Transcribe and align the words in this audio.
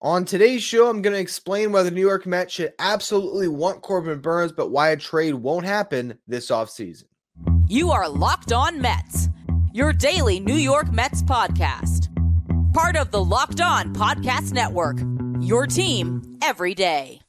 On 0.00 0.24
today's 0.24 0.62
show, 0.62 0.88
I'm 0.88 1.02
going 1.02 1.14
to 1.14 1.20
explain 1.20 1.72
why 1.72 1.82
the 1.82 1.90
New 1.90 2.00
York 2.00 2.24
Mets 2.24 2.52
should 2.52 2.72
absolutely 2.78 3.48
want 3.48 3.82
Corbin 3.82 4.20
Burnes, 4.20 4.52
but 4.52 4.70
why 4.70 4.90
a 4.90 4.96
trade 4.96 5.34
won't 5.34 5.66
happen 5.66 6.18
this 6.28 6.52
offseason. 6.52 7.06
You 7.66 7.90
are 7.90 8.08
Locked 8.08 8.52
On 8.52 8.80
Mets, 8.80 9.28
your 9.72 9.92
daily 9.92 10.38
New 10.38 10.54
York 10.54 10.92
Mets 10.92 11.24
podcast. 11.24 12.14
Part 12.72 12.94
of 12.94 13.10
the 13.10 13.24
Locked 13.24 13.60
On 13.60 13.92
Podcast 13.92 14.52
Network, 14.52 14.98
your 15.40 15.66
team 15.66 16.38
every 16.42 16.76
day. 16.76 17.20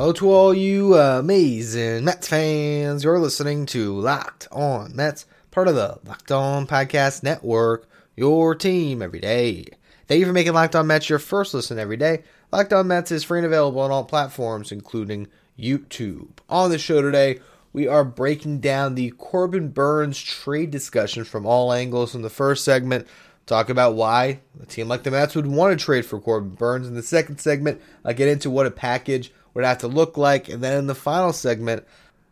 Hello 0.00 0.14
to 0.14 0.30
all 0.30 0.54
you 0.54 0.96
amazing 0.96 2.06
Mets 2.06 2.26
fans. 2.26 3.04
You're 3.04 3.18
listening 3.18 3.66
to 3.66 3.94
Locked 4.00 4.48
On 4.50 4.96
Mets, 4.96 5.26
part 5.50 5.68
of 5.68 5.74
the 5.74 5.98
Locked 6.06 6.32
On 6.32 6.66
Podcast 6.66 7.22
Network, 7.22 7.86
your 8.16 8.54
team 8.54 9.02
every 9.02 9.20
day. 9.20 9.66
Thank 10.08 10.20
you 10.20 10.24
for 10.24 10.32
making 10.32 10.54
Locked 10.54 10.74
On 10.74 10.86
Mets 10.86 11.10
your 11.10 11.18
first 11.18 11.52
listen 11.52 11.78
every 11.78 11.98
day. 11.98 12.22
Locked 12.50 12.72
On 12.72 12.88
Mets 12.88 13.12
is 13.12 13.24
free 13.24 13.40
and 13.40 13.46
available 13.46 13.82
on 13.82 13.90
all 13.90 14.04
platforms, 14.04 14.72
including 14.72 15.28
YouTube. 15.58 16.30
On 16.48 16.70
the 16.70 16.78
show 16.78 17.02
today, 17.02 17.40
we 17.74 17.86
are 17.86 18.02
breaking 18.02 18.60
down 18.60 18.94
the 18.94 19.10
Corbin 19.18 19.68
Burnes 19.68 20.18
trade 20.18 20.70
discussion 20.70 21.24
from 21.24 21.44
all 21.44 21.74
angles. 21.74 22.14
In 22.14 22.22
the 22.22 22.30
first 22.30 22.64
segment, 22.64 23.06
talk 23.44 23.68
about 23.68 23.96
why 23.96 24.40
a 24.62 24.64
team 24.64 24.88
like 24.88 25.02
the 25.02 25.10
Mets 25.10 25.34
would 25.34 25.46
want 25.46 25.78
to 25.78 25.84
trade 25.84 26.06
for 26.06 26.18
Corbin 26.18 26.54
Burnes. 26.54 26.88
In 26.88 26.94
the 26.94 27.02
second 27.02 27.38
segment, 27.38 27.82
I 28.02 28.14
get 28.14 28.28
into 28.28 28.48
what 28.48 28.64
a 28.64 28.70
package 28.70 29.30
would 29.54 29.64
have 29.64 29.78
to 29.78 29.88
look 29.88 30.16
like. 30.16 30.48
And 30.48 30.62
then 30.62 30.78
in 30.78 30.86
the 30.86 30.94
final 30.94 31.32
segment, 31.32 31.84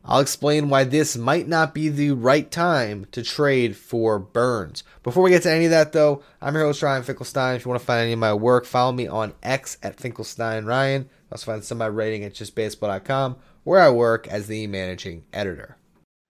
I'll 0.05 0.21
explain 0.21 0.71
why 0.71 0.85
this 0.85 1.17
might 1.17 1.49
not 1.49 1.75
be 1.75 1.89
the 1.89 2.13
right 2.13 2.51
time 2.51 3.07
to 3.13 3.23
trade 3.23 3.77
for 3.77 4.19
Burnes. 4.19 4.83
Before 5.03 5.23
we 5.23 5.31
get 5.31 5.43
to 5.43 5.53
any 5.53 5.67
of 5.67 5.71
that, 5.73 5.93
though, 5.93 6.23
I'm 6.41 6.55
your 6.55 6.65
host, 6.65 6.83
Ryan 6.83 7.03
Finkelstein. 7.03 7.57
If 7.57 7.65
you 7.65 7.69
want 7.69 7.81
to 7.81 7.87
find 7.87 8.03
any 8.03 8.15
of 8.15 8.19
my 8.19 8.33
work, 8.33 8.65
follow 8.65 8.93
me 8.93 9.07
on 9.07 9.35
X 9.43 9.77
at 9.83 10.01
Finkelstein 10.01 10.65
Ryan. 10.65 11.11
Also 11.31 11.53
find 11.53 11.63
some 11.63 11.77
of 11.77 11.81
my 11.81 11.89
writing 11.89 12.25
at 12.25 12.33
justbaseball.com, 12.33 13.37
where 13.65 13.81
I 13.81 13.91
work 13.91 14.27
as 14.29 14.47
the 14.47 14.67
managing 14.67 15.25
editor. 15.33 15.77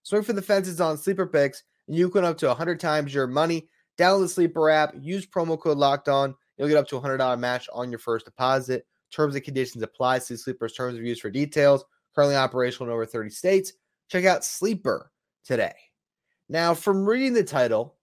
Swing 0.03 0.23
for 0.23 0.33
the 0.33 0.41
fences 0.41 0.81
on 0.81 0.97
sleeper 0.97 1.25
picks, 1.25 1.63
and 1.87 1.95
you 1.95 2.09
can 2.09 2.25
up 2.25 2.37
to 2.39 2.47
100 2.47 2.79
times 2.79 3.13
your 3.13 3.27
money. 3.27 3.69
Download 3.97 4.21
the 4.21 4.29
sleeper 4.29 4.69
app, 4.69 4.93
use 4.99 5.25
promo 5.25 5.57
code 5.57 5.77
locked 5.77 6.09
on. 6.09 6.35
You'll 6.57 6.67
get 6.67 6.77
up 6.77 6.87
to 6.89 6.97
a 6.97 7.01
$100 7.01 7.39
match 7.39 7.69
on 7.71 7.91
your 7.91 7.99
first 7.99 8.25
deposit. 8.25 8.85
Terms 9.11 9.35
and 9.35 9.43
conditions 9.43 9.83
apply. 9.83 10.19
See 10.19 10.35
Sleeper's 10.35 10.73
terms 10.73 10.97
of 10.97 11.03
use 11.03 11.19
for 11.19 11.29
details. 11.29 11.83
Currently 12.15 12.35
operational 12.35 12.89
in 12.89 12.93
over 12.93 13.05
30 13.05 13.29
states. 13.29 13.73
Check 14.09 14.25
out 14.25 14.45
Sleeper 14.45 15.11
today. 15.43 15.75
Now, 16.49 16.73
from 16.73 17.05
reading 17.05 17.33
the 17.33 17.43
title, 17.43 17.95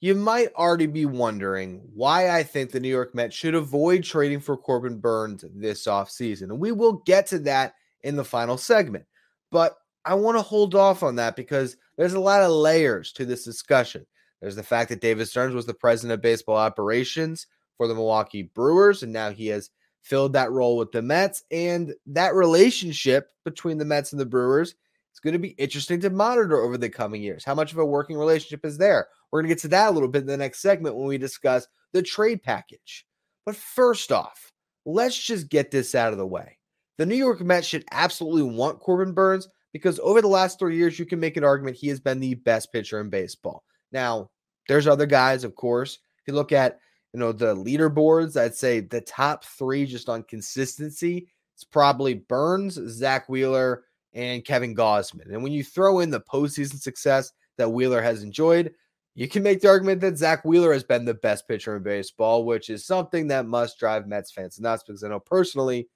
you 0.00 0.14
might 0.14 0.52
already 0.54 0.86
be 0.86 1.06
wondering 1.06 1.80
why 1.94 2.36
I 2.36 2.42
think 2.42 2.70
the 2.70 2.80
New 2.80 2.88
York 2.88 3.14
Mets 3.14 3.34
should 3.34 3.54
avoid 3.54 4.04
trading 4.04 4.40
for 4.40 4.56
Corbin 4.56 4.98
Burnes 4.98 5.44
this 5.54 5.86
offseason. 5.86 6.42
And 6.42 6.58
we 6.58 6.72
will 6.72 7.02
get 7.06 7.26
to 7.28 7.38
that 7.40 7.74
in 8.02 8.16
the 8.16 8.24
final 8.24 8.58
segment. 8.58 9.06
But 9.50 9.76
I 10.04 10.14
want 10.14 10.36
to 10.36 10.42
hold 10.42 10.74
off 10.74 11.02
on 11.02 11.16
that 11.16 11.36
because 11.36 11.76
there's 11.96 12.12
a 12.12 12.20
lot 12.20 12.42
of 12.42 12.50
layers 12.50 13.12
to 13.12 13.24
this 13.24 13.44
discussion. 13.44 14.04
There's 14.40 14.56
the 14.56 14.62
fact 14.62 14.90
that 14.90 15.00
David 15.00 15.26
Stearns 15.26 15.54
was 15.54 15.64
the 15.64 15.72
president 15.72 16.12
of 16.12 16.20
baseball 16.20 16.56
operations 16.56 17.46
for 17.78 17.88
the 17.88 17.94
Milwaukee 17.94 18.50
Brewers, 18.54 19.02
and 19.02 19.12
now 19.12 19.30
he 19.30 19.46
has 19.46 19.70
filled 20.04 20.34
that 20.34 20.52
role 20.52 20.76
with 20.76 20.92
the 20.92 21.02
Mets. 21.02 21.42
And 21.50 21.94
that 22.06 22.34
relationship 22.34 23.30
between 23.44 23.78
the 23.78 23.84
Mets 23.84 24.12
and 24.12 24.20
the 24.20 24.26
Brewers 24.26 24.68
is 24.68 25.20
going 25.20 25.32
to 25.32 25.38
be 25.38 25.48
interesting 25.50 26.00
to 26.00 26.10
monitor 26.10 26.62
over 26.62 26.76
the 26.76 26.90
coming 26.90 27.22
years. 27.22 27.44
How 27.44 27.54
much 27.54 27.72
of 27.72 27.78
a 27.78 27.84
working 27.84 28.16
relationship 28.16 28.64
is 28.64 28.78
there? 28.78 29.08
We're 29.30 29.40
going 29.40 29.48
to 29.48 29.54
get 29.54 29.62
to 29.62 29.68
that 29.68 29.88
a 29.88 29.90
little 29.90 30.08
bit 30.08 30.22
in 30.22 30.26
the 30.26 30.36
next 30.36 30.60
segment 30.60 30.94
when 30.94 31.06
we 31.06 31.18
discuss 31.18 31.66
the 31.92 32.02
trade 32.02 32.42
package. 32.42 33.06
But 33.46 33.56
first 33.56 34.12
off, 34.12 34.52
let's 34.84 35.18
just 35.20 35.48
get 35.48 35.70
this 35.70 35.94
out 35.94 36.12
of 36.12 36.18
the 36.18 36.26
way. 36.26 36.58
The 36.98 37.06
New 37.06 37.16
York 37.16 37.40
Mets 37.40 37.66
should 37.66 37.84
absolutely 37.90 38.42
want 38.42 38.80
Corbin 38.80 39.14
Burnes 39.14 39.48
because 39.72 39.98
over 40.00 40.22
the 40.22 40.28
last 40.28 40.58
three 40.58 40.76
years, 40.76 40.98
you 40.98 41.06
can 41.06 41.18
make 41.18 41.36
an 41.36 41.44
argument 41.44 41.76
he 41.76 41.88
has 41.88 41.98
been 41.98 42.20
the 42.20 42.34
best 42.34 42.72
pitcher 42.72 43.00
in 43.00 43.10
baseball. 43.10 43.64
Now, 43.90 44.30
there's 44.68 44.86
other 44.86 45.06
guys, 45.06 45.44
of 45.44 45.56
course. 45.56 45.98
If 46.20 46.28
you 46.28 46.34
look 46.34 46.52
at 46.52 46.78
you 47.14 47.20
know, 47.20 47.30
the 47.30 47.54
leaderboards, 47.54 48.36
I'd 48.36 48.56
say 48.56 48.80
the 48.80 49.00
top 49.00 49.44
three 49.44 49.86
just 49.86 50.08
on 50.08 50.24
consistency, 50.24 51.28
it's 51.54 51.62
probably 51.62 52.14
Burnes, 52.14 52.74
Zack 52.74 53.28
Wheeler, 53.28 53.84
and 54.14 54.44
Kevin 54.44 54.74
Gausman. 54.74 55.32
And 55.32 55.40
when 55.40 55.52
you 55.52 55.62
throw 55.62 56.00
in 56.00 56.10
the 56.10 56.20
postseason 56.20 56.80
success 56.80 57.30
that 57.56 57.70
Wheeler 57.70 58.02
has 58.02 58.24
enjoyed, 58.24 58.72
you 59.14 59.28
can 59.28 59.44
make 59.44 59.60
the 59.60 59.68
argument 59.68 60.00
that 60.00 60.18
Zack 60.18 60.44
Wheeler 60.44 60.72
has 60.72 60.82
been 60.82 61.04
the 61.04 61.14
best 61.14 61.46
pitcher 61.46 61.76
in 61.76 61.84
baseball, 61.84 62.44
which 62.44 62.68
is 62.68 62.84
something 62.84 63.28
that 63.28 63.46
must 63.46 63.78
drive 63.78 64.08
Mets 64.08 64.32
fans 64.32 64.58
nuts 64.58 64.82
because 64.84 65.04
I 65.04 65.08
know 65.08 65.20
personally 65.20 65.88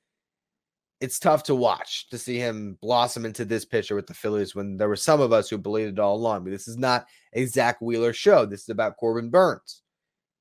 it's 1.00 1.18
tough 1.18 1.42
to 1.44 1.54
watch 1.56 2.08
to 2.10 2.18
see 2.18 2.38
him 2.38 2.78
blossom 2.80 3.24
into 3.24 3.44
this 3.44 3.64
pitcher 3.64 3.96
with 3.96 4.06
the 4.06 4.14
Phillies 4.14 4.54
when 4.54 4.76
there 4.76 4.88
were 4.88 4.94
some 4.94 5.20
of 5.20 5.32
us 5.32 5.50
who 5.50 5.58
believed 5.58 5.94
it 5.94 6.00
all 6.00 6.14
along. 6.14 6.44
But 6.44 6.50
this 6.50 6.68
is 6.68 6.78
not 6.78 7.06
a 7.32 7.44
Zack 7.46 7.80
Wheeler 7.80 8.12
show. 8.12 8.46
This 8.46 8.62
is 8.62 8.68
about 8.68 8.96
Corbin 8.98 9.30
Burnes. 9.30 9.82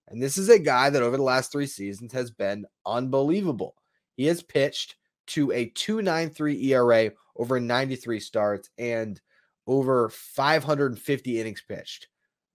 And 0.07 0.21
this 0.21 0.37
is 0.37 0.49
a 0.49 0.59
guy 0.59 0.89
that 0.89 1.01
over 1.01 1.17
the 1.17 1.23
last 1.23 1.51
three 1.51 1.67
seasons 1.67 2.13
has 2.13 2.31
been 2.31 2.65
unbelievable. 2.85 3.75
He 4.15 4.25
has 4.25 4.41
pitched 4.41 4.95
to 5.27 5.51
a 5.51 5.69
2.93 5.71 6.63
ERA 6.65 7.11
over 7.35 7.59
93 7.59 8.19
starts 8.19 8.69
and 8.77 9.19
over 9.67 10.09
550 10.09 11.41
innings 11.41 11.63
pitched. 11.67 12.07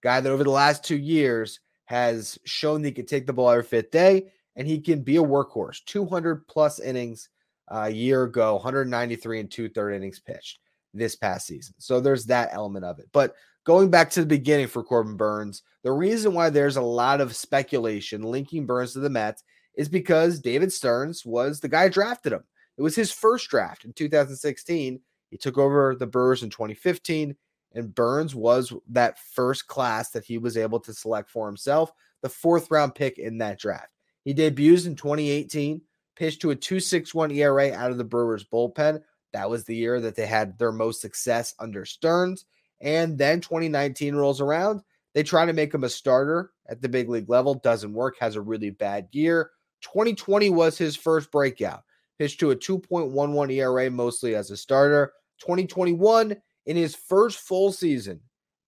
Guy 0.03 0.21
that 0.21 0.33
over 0.33 0.45
the 0.45 0.51
last 0.51 0.83
two 0.83 0.97
years 0.97 1.61
has 1.85 2.39
shown 2.45 2.83
that 2.83 2.89
he 2.89 2.93
can 2.95 3.07
take 3.07 3.27
the 3.27 3.33
ball 3.33 3.51
every 3.51 3.65
fifth 3.65 3.91
day 3.91 4.33
and 4.57 4.67
he 4.67 4.81
can 4.81 5.03
be 5.03 5.17
a 5.17 5.23
workhorse. 5.23 5.85
200 5.85 6.47
plus 6.49 6.81
innings 6.81 7.29
uh, 7.71 7.85
a 7.87 7.91
year 7.91 8.25
ago, 8.25 8.55
193 8.55 9.41
and 9.41 9.51
two 9.51 9.69
third 9.69 9.93
innings 9.93 10.21
pitched 10.21 10.59
this 10.95 11.17
past 11.17 11.47
season. 11.47 11.75
So 11.79 12.01
there's 12.01 12.27
that 12.27 12.51
element 12.53 12.85
of 12.85 12.99
it. 12.99 13.09
But 13.13 13.35
going 13.65 13.91
back 13.91 14.11
to 14.11 14.21
the 14.21 14.27
beginning 14.27 14.67
for 14.67 14.83
Corbin 14.83 15.17
Burnes, 15.17 15.63
the 15.83 15.93
reason 15.93 16.35
why 16.35 16.51
there's 16.51 16.77
a 16.77 16.83
lot 16.83 17.21
of 17.21 17.37
speculation 17.37 18.23
linking 18.23 18.67
Burnes 18.67 18.93
to 18.93 19.01
the 19.01 19.11
Mets 19.11 19.45
is 19.77 19.89
because 19.89 20.41
David 20.41 20.73
Stearns 20.73 21.25
was 21.25 21.61
the 21.61 21.69
guy 21.69 21.89
drafted 21.89 22.33
him. 22.33 22.45
It 22.77 22.83
was 22.83 22.97
his 22.97 23.13
first 23.13 23.49
draft 23.49 23.85
in 23.85 23.93
2016. 23.93 25.01
He 25.31 25.37
took 25.37 25.59
over 25.59 25.95
the 25.95 26.07
Brewers 26.07 26.43
in 26.43 26.51
2015, 26.51 27.35
and 27.75 27.95
Burnes 27.95 28.35
was 28.35 28.73
that 28.91 29.19
first 29.19 29.67
class 29.67 30.11
that 30.11 30.25
he 30.25 30.39
was 30.39 30.57
able 30.57 30.81
to 30.81 30.93
select 30.93 31.31
for 31.31 31.47
himself, 31.47 31.93
the 32.23 32.29
fourth 32.29 32.71
round 32.71 32.95
pick 32.95 33.19
in 33.19 33.39
that 33.39 33.59
draft. 33.59 33.89
He 34.25 34.33
debuts 34.35 34.87
in 34.87 34.95
2018, 34.95 35.81
pitched 36.17 36.43
to 36.43 36.51
a 36.51 36.57
2.61 36.57 37.35
ERA 37.35 37.73
out 37.73 37.91
of 37.91 37.99
the 37.99 38.05
Brewers 38.05 38.45
bullpen. 38.45 39.03
That 39.33 39.49
was 39.49 39.65
the 39.65 39.75
year 39.75 40.01
that 40.01 40.15
they 40.15 40.27
had 40.27 40.59
their 40.59 40.73
most 40.73 41.01
success 41.01 41.55
under 41.59 41.85
Stearns. 41.85 42.45
And 42.83 43.17
then 43.17 43.41
2019 43.41 44.15
rolls 44.15 44.41
around. 44.41 44.83
They 45.15 45.23
try 45.23 45.47
to 45.47 45.53
make 45.53 45.73
him 45.73 45.85
a 45.85 45.89
starter 45.89 46.51
at 46.69 46.83
the 46.83 46.89
big 46.89 47.09
league 47.09 47.31
level. 47.31 47.55
Doesn't 47.55 47.93
work. 47.93 48.17
Has 48.21 48.37
a 48.37 48.41
really 48.41 48.71
bad 48.71 49.09
year. 49.13 49.51
2020 49.83 50.51
was 50.51 50.77
his 50.77 50.97
first 50.97 51.31
breakout. 51.31 51.83
Pitched 52.19 52.41
to 52.41 52.51
a 52.51 52.57
2.11 52.57 53.53
ERA 53.53 53.91
mostly 53.91 54.35
as 54.35 54.51
a 54.51 54.57
starter. 54.57 55.13
2021 55.41 56.37
in 56.67 56.77
his 56.77 56.95
first 56.95 57.39
full 57.39 57.73
season 57.73 58.21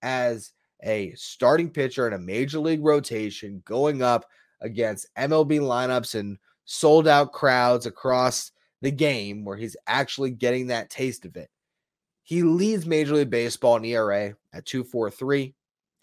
as 0.03 0.53
a 0.83 1.13
starting 1.17 1.71
pitcher 1.71 2.07
in 2.07 2.13
a 2.13 2.19
major 2.19 2.59
league 2.59 2.85
rotation, 2.85 3.63
going 3.65 4.03
up 4.03 4.27
against 4.61 5.09
MLB 5.17 5.61
lineups 5.61 6.19
and 6.19 6.39
sold 6.65 7.07
out 7.07 7.33
crowds 7.33 7.87
across 7.87 8.51
the 8.83 8.91
game 8.91 9.45
where 9.45 9.57
he's 9.57 9.77
actually 9.87 10.31
getting 10.31 10.67
that 10.67 10.91
taste 10.91 11.25
of 11.25 11.37
it. 11.37 11.49
He 12.25 12.43
leads 12.43 12.87
Major 12.87 13.15
League 13.15 13.31
Baseball 13.31 13.77
in 13.77 13.85
ERA 13.85 14.35
at 14.53 14.65
243, 14.65 15.55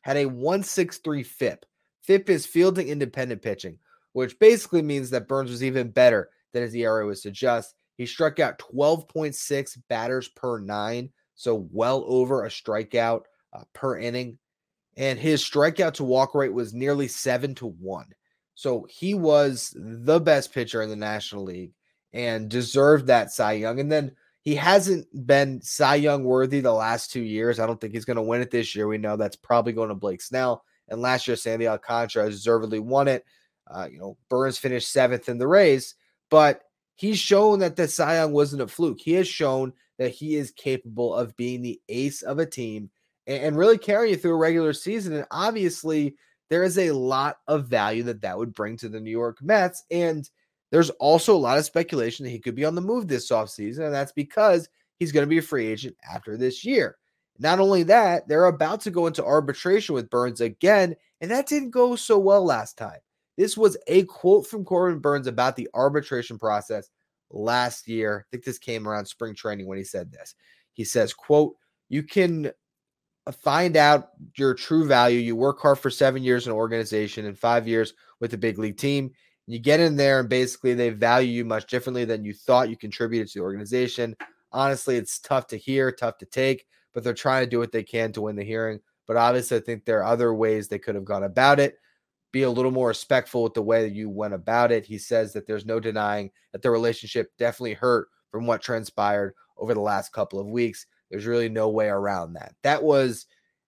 had 0.01 0.17
a 0.17 0.27
163 0.27 1.23
FIP. 1.23 1.65
FIP 2.03 2.29
is 2.29 2.45
fielding 2.45 2.87
independent 2.87 3.41
pitching, 3.41 3.79
which 4.13 4.37
basically 4.39 4.83
means 4.83 5.09
that 5.09 5.27
Burnes 5.27 5.49
was 5.49 5.63
even 5.63 5.89
better 5.89 6.29
than 6.53 6.61
his 6.61 6.75
ERA 6.75 7.05
would 7.05 7.17
suggest. 7.17 7.73
He 7.97 8.05
struck 8.05 8.39
out 8.39 8.59
12.6 8.59 9.77
batters 9.89 10.27
per 10.29 10.59
nine, 10.59 11.09
so 11.33 11.67
well 11.71 12.03
over 12.07 12.45
a 12.45 12.49
strikeout 12.49 13.23
uh, 13.51 13.63
per 13.73 13.97
inning. 13.97 14.37
And 14.97 15.17
his 15.17 15.43
strikeout 15.43 15.93
to 15.95 16.03
walk 16.03 16.35
rate 16.35 16.53
was 16.53 16.73
nearly 16.73 17.07
seven 17.07 17.55
to 17.55 17.67
one. 17.67 18.07
So 18.53 18.85
he 18.89 19.15
was 19.15 19.75
the 19.75 20.19
best 20.19 20.53
pitcher 20.53 20.83
in 20.83 20.89
the 20.89 20.95
National 20.95 21.43
League 21.43 21.71
and 22.13 22.49
deserved 22.49 23.07
that 23.07 23.31
Cy 23.31 23.53
Young. 23.53 23.79
And 23.79 23.91
then 23.91 24.11
he 24.41 24.55
hasn't 24.55 25.07
been 25.25 25.61
Cy 25.61 25.95
Young 25.95 26.23
worthy 26.23 26.61
the 26.61 26.73
last 26.73 27.11
two 27.11 27.21
years. 27.21 27.59
I 27.59 27.67
don't 27.67 27.79
think 27.79 27.93
he's 27.93 28.05
going 28.05 28.17
to 28.17 28.23
win 28.23 28.41
it 28.41 28.51
this 28.51 28.75
year. 28.75 28.87
We 28.87 28.97
know 28.97 29.15
that's 29.15 29.35
probably 29.35 29.73
going 29.73 29.89
to 29.89 29.95
Blake 29.95 30.21
Snell. 30.21 30.63
And 30.89 31.01
last 31.01 31.27
year, 31.27 31.37
Sandy 31.37 31.67
Alcantara 31.67 32.29
deservedly 32.29 32.79
won 32.79 33.07
it. 33.07 33.23
Uh, 33.69 33.87
you 33.91 33.99
know, 33.99 34.17
Burnes 34.29 34.57
finished 34.57 34.91
seventh 34.91 35.29
in 35.29 35.37
the 35.37 35.47
race, 35.47 35.95
but 36.29 36.63
he's 36.95 37.19
shown 37.19 37.59
that 37.59 37.75
the 37.75 37.87
Cy 37.87 38.15
Young 38.15 38.33
wasn't 38.33 38.63
a 38.63 38.67
fluke. 38.67 38.99
He 38.99 39.13
has 39.13 39.27
shown 39.27 39.73
that 39.99 40.09
he 40.09 40.35
is 40.35 40.51
capable 40.51 41.13
of 41.13 41.37
being 41.37 41.61
the 41.61 41.79
ace 41.87 42.23
of 42.23 42.39
a 42.39 42.45
team 42.45 42.89
and, 43.27 43.43
and 43.43 43.57
really 43.57 43.77
carrying 43.77 44.15
you 44.15 44.19
through 44.19 44.33
a 44.33 44.37
regular 44.37 44.73
season. 44.73 45.13
And 45.13 45.27
obviously, 45.29 46.15
there 46.49 46.63
is 46.63 46.77
a 46.77 46.91
lot 46.91 47.37
of 47.47 47.67
value 47.67 48.03
that 48.03 48.21
that 48.21 48.37
would 48.37 48.53
bring 48.53 48.75
to 48.77 48.89
the 48.89 48.99
New 48.99 49.11
York 49.11 49.41
Mets. 49.41 49.83
And 49.91 50.27
there's 50.71 50.89
also 50.91 51.35
a 51.35 51.37
lot 51.37 51.57
of 51.57 51.65
speculation 51.65 52.23
that 52.23 52.31
he 52.31 52.39
could 52.39 52.55
be 52.55 52.65
on 52.65 52.75
the 52.75 52.81
move 52.81 53.07
this 53.07 53.29
offseason. 53.29 53.85
And 53.85 53.93
that's 53.93 54.13
because 54.13 54.69
he's 54.97 55.11
going 55.11 55.25
to 55.25 55.29
be 55.29 55.37
a 55.37 55.43
free 55.43 55.67
agent 55.67 55.95
after 56.09 56.37
this 56.37 56.65
year. 56.65 56.97
Not 57.39 57.59
only 57.59 57.83
that, 57.83 58.27
they're 58.27 58.45
about 58.45 58.81
to 58.81 58.91
go 58.91 59.07
into 59.07 59.23
arbitration 59.23 59.95
with 59.95 60.09
Burnes 60.09 60.41
again. 60.41 60.95
And 61.19 61.29
that 61.31 61.47
didn't 61.47 61.71
go 61.71 61.95
so 61.95 62.17
well 62.17 62.43
last 62.45 62.77
time. 62.77 62.99
This 63.37 63.57
was 63.57 63.77
a 63.87 64.03
quote 64.03 64.47
from 64.47 64.65
Corbin 64.65 64.99
Burnes 64.99 65.27
about 65.27 65.55
the 65.55 65.69
arbitration 65.73 66.37
process 66.37 66.89
last 67.29 67.87
year. 67.87 68.25
I 68.25 68.25
think 68.31 68.43
this 68.43 68.59
came 68.59 68.87
around 68.87 69.05
spring 69.05 69.35
training 69.35 69.67
when 69.67 69.77
he 69.77 69.83
said 69.83 70.11
this. 70.11 70.35
He 70.73 70.83
says, 70.83 71.13
quote, 71.13 71.55
you 71.89 72.03
can 72.03 72.51
uh, 73.27 73.31
find 73.31 73.75
out 73.75 74.09
your 74.37 74.53
true 74.53 74.85
value. 74.85 75.19
You 75.19 75.35
work 75.35 75.59
hard 75.59 75.79
for 75.79 75.89
seven 75.89 76.23
years 76.23 76.45
in 76.45 76.51
an 76.51 76.57
organization 76.57 77.25
and 77.25 77.37
five 77.37 77.67
years 77.67 77.93
with 78.19 78.33
a 78.33 78.37
big 78.37 78.57
league 78.59 78.77
team. 78.77 79.11
You 79.47 79.59
get 79.59 79.79
in 79.79 79.95
there 79.95 80.19
and 80.19 80.29
basically 80.29 80.73
they 80.73 80.89
value 80.89 81.31
you 81.31 81.45
much 81.45 81.67
differently 81.67 82.05
than 82.05 82.23
you 82.23 82.33
thought 82.33 82.69
you 82.69 82.77
contributed 82.77 83.27
to 83.29 83.39
the 83.39 83.43
organization. 83.43 84.15
Honestly, 84.51 84.97
it's 84.97 85.19
tough 85.19 85.47
to 85.47 85.57
hear, 85.57 85.91
tough 85.91 86.17
to 86.19 86.25
take, 86.25 86.65
but 86.93 87.03
they're 87.03 87.13
trying 87.13 87.43
to 87.43 87.49
do 87.49 87.59
what 87.59 87.71
they 87.71 87.83
can 87.83 88.11
to 88.13 88.21
win 88.21 88.35
the 88.35 88.43
hearing. 88.43 88.79
But 89.07 89.17
obviously, 89.17 89.57
I 89.57 89.61
think 89.61 89.83
there 89.83 89.99
are 89.99 90.05
other 90.05 90.33
ways 90.33 90.67
they 90.67 90.79
could 90.79 90.95
have 90.95 91.05
gone 91.05 91.23
about 91.23 91.59
it. 91.59 91.77
Be 92.31 92.43
a 92.43 92.49
little 92.49 92.71
more 92.71 92.89
respectful 92.89 93.43
with 93.43 93.53
the 93.53 93.61
way 93.61 93.81
that 93.81 93.93
you 93.93 94.09
went 94.09 94.33
about 94.33 94.71
it. 94.71 94.85
He 94.85 94.97
says 94.97 95.33
that 95.33 95.47
there's 95.47 95.65
no 95.65 95.79
denying 95.79 96.31
that 96.53 96.61
the 96.61 96.71
relationship 96.71 97.31
definitely 97.37 97.73
hurt 97.73 98.07
from 98.29 98.47
what 98.47 98.61
transpired 98.61 99.33
over 99.57 99.73
the 99.73 99.81
last 99.81 100.13
couple 100.13 100.39
of 100.39 100.47
weeks. 100.47 100.85
There's 101.09 101.25
really 101.25 101.49
no 101.49 101.67
way 101.69 101.87
around 101.87 102.33
that. 102.33 102.53
That 102.63 102.83
was 102.83 103.25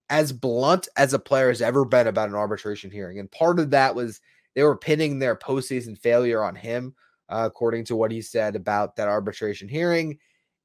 as 0.09 0.31
blunt 0.31 0.87
as 0.95 1.13
a 1.13 1.19
player 1.19 1.49
has 1.49 1.61
ever 1.61 1.83
been 1.83 2.07
about 2.07 2.29
an 2.29 2.35
arbitration 2.35 2.91
hearing. 2.91 3.19
And 3.19 3.29
part 3.31 3.59
of 3.59 3.71
that 3.71 3.95
was 3.95 4.21
they 4.55 4.63
were 4.63 4.77
pinning 4.77 5.19
their 5.19 5.35
postseason 5.35 5.97
failure 5.97 6.43
on 6.43 6.55
him, 6.55 6.93
uh, 7.29 7.43
according 7.45 7.85
to 7.85 7.95
what 7.95 8.11
he 8.11 8.21
said 8.21 8.55
about 8.55 8.95
that 8.95 9.07
arbitration 9.07 9.67
hearing. 9.67 10.19